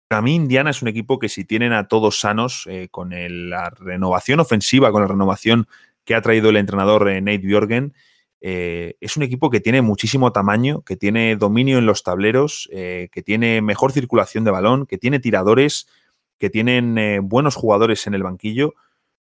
[0.09, 3.13] Para mí, Indiana es un equipo que si tienen a todos sanos, con
[3.49, 5.69] la renovación ofensiva, con la renovación
[6.05, 7.95] que ha traído el entrenador Nate Bjorgen,
[8.41, 13.63] es un equipo que tiene muchísimo tamaño, que tiene dominio en los tableros, que tiene
[13.63, 15.87] mejor circulación de balón, que tiene tiradores
[16.43, 18.75] que tienen eh, buenos jugadores en el banquillo.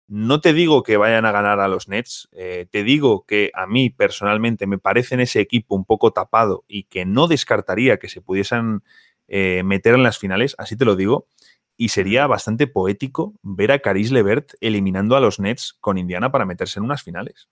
[0.06, 3.68] No te digo que vayan a ganar a los Nets, eh, te digo que a
[3.68, 8.10] mí personalmente me parece en ese equipo un poco tapado y que no descartaría que
[8.10, 8.84] se pudiesen
[9.30, 11.30] eh, meter en las finales, así te lo digo,
[11.78, 16.44] y sería bastante poético ver a Caris Levert eliminando a los Nets con Indiana para
[16.44, 17.48] meterse en unas finales.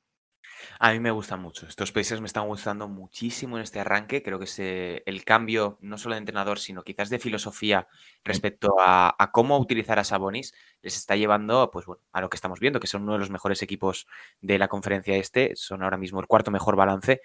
[0.80, 1.68] A mí me gustan mucho.
[1.68, 4.24] Estos países me están gustando muchísimo en este arranque.
[4.24, 7.88] Creo que es, el cambio, no solo de entrenador, sino quizás de filosofía
[8.24, 12.59] respecto a, cómo utilizar a Sabonis, les está llevando pues, bueno, a lo que estamos
[12.59, 14.07] viendo, que son uno de los mejores equipos
[14.41, 15.55] de la conferencia este.
[15.55, 17.22] Son ahora mismo el cuarto mejor balance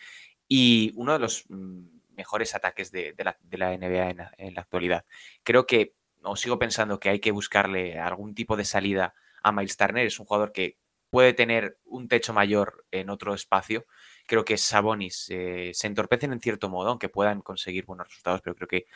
[0.47, 3.37] y uno de los mm, mejores ataques de, la,
[3.77, 5.05] NBA en, en la actualidad.
[5.43, 9.77] Creo que, o sigo pensando que hay que buscarle algún tipo de salida a Miles
[9.77, 10.07] Turner.
[10.07, 10.77] Es un jugador que
[11.11, 13.87] puede tener un techo mayor en otro espacio.
[14.27, 18.55] Creo que Sabonis eh, se entorpecen en cierto modo, aunque puedan conseguir buenos resultados, pero
[18.57, 18.87] creo que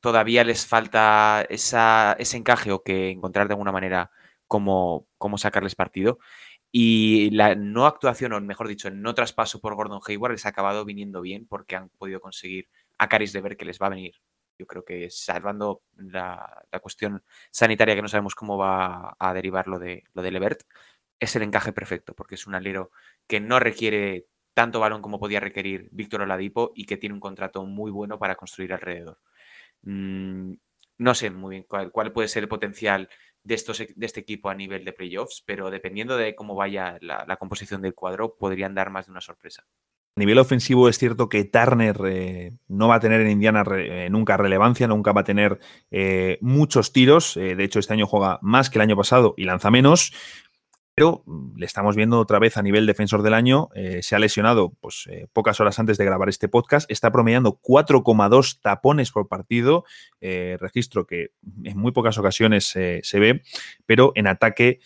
[0.00, 4.10] todavía les falta ese encaje o que encontrar de alguna manera
[4.46, 6.18] cómo, cómo sacarles partido.
[6.70, 10.48] Y la no actuación, o mejor dicho, el no traspaso por Gordon Hayward les ha
[10.50, 12.68] acabado viniendo bien porque han podido conseguir
[12.98, 14.16] a Caris de ver que les va a venir.
[14.58, 19.68] Yo creo que salvando la, la, cuestión sanitaria que no sabemos cómo va a derivar
[19.68, 20.62] lo de, lo de Levert,
[21.24, 22.90] es el encaje perfecto, porque es un alero
[23.26, 27.64] que no requiere tanto balón como podía requerir Víctor Oladipo y que tiene un contrato
[27.66, 29.18] muy bueno para construir alrededor.
[29.82, 30.54] Mm,
[30.98, 33.08] no sé muy bien cuál, puede ser el potencial
[33.42, 37.36] de, e, de este equipo a nivel de playoffs, pero dependiendo de cómo vaya la,
[37.36, 39.64] composición del cuadro, podrían dar más de una sorpresa.
[40.16, 44.08] A nivel ofensivo es cierto que Turner eh, no va a tener en Indiana eh,
[44.08, 45.58] nunca relevancia, nunca va a tener
[45.90, 47.34] eh, muchos tiros.
[47.34, 50.12] de hecho, este año juega más que el año pasado y lanza menos
[50.94, 53.68] pero mm, le estamos viendo otra vez a nivel defensor del año.
[53.74, 56.90] Eh, se ha lesionado pues, eh, pocas horas antes de grabar este podcast.
[56.90, 59.84] Está promediando 4,2 tapones por partido,
[60.20, 61.30] eh, registro que
[61.64, 63.42] en muy pocas ocasiones se ve,
[63.86, 64.80] pero en ataque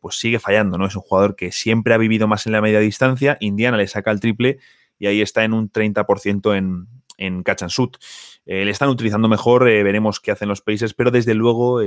[0.00, 0.78] pues sigue fallando.
[0.78, 0.86] ¿no?
[0.86, 3.36] Es un jugador que siempre ha vivido más en la media distancia.
[3.40, 4.58] Indiana le saca el triple
[4.98, 6.86] y ahí está en un 30% en,
[7.20, 7.96] en catch and shoot.
[8.44, 11.80] le están utilizando mejor, veremos qué hacen los países, pero desde luego,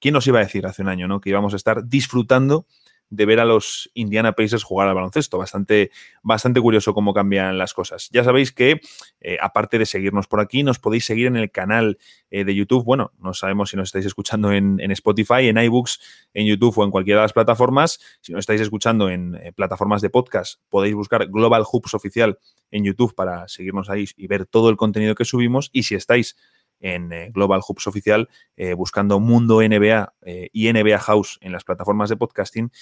[0.00, 1.20] ¿quién nos iba a decir hace un año ¿no?
[1.20, 2.66] que íbamos a estar disfrutando
[3.10, 5.36] de ver a los Indiana Pacers jugar al baloncesto.
[5.36, 5.90] Bastante,
[6.22, 8.08] bastante curioso cómo cambian las cosas.
[8.12, 8.80] Ya sabéis que,
[9.20, 11.98] eh, aparte de seguirnos por aquí, nos podéis seguir en el canal
[12.30, 12.84] eh, de YouTube.
[12.84, 16.00] Bueno, no sabemos si nos estáis escuchando en, Spotify, en iBooks,
[16.32, 18.00] en YouTube o en cualquiera de las plataformas.
[18.20, 22.38] Si nos estáis escuchando en eh, plataformas de podcast, podéis buscar Global Hoops Oficial
[22.70, 25.70] en YouTube para seguirnos ahí y ver todo el contenido que subimos.
[25.72, 26.36] Y si estáis
[26.80, 31.64] en eh, Global Hoops Oficial, eh, buscando Mundo NBA eh, y NBA House en las
[31.64, 32.72] plataformas de podcasting,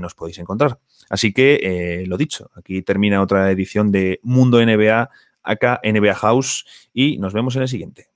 [0.00, 0.78] nos podéis encontrar.
[1.08, 5.10] Así que, lo dicho, aquí termina otra edición de Mundo NBA,
[5.42, 8.08] acá NBA House, y nos vemos en el siguiente.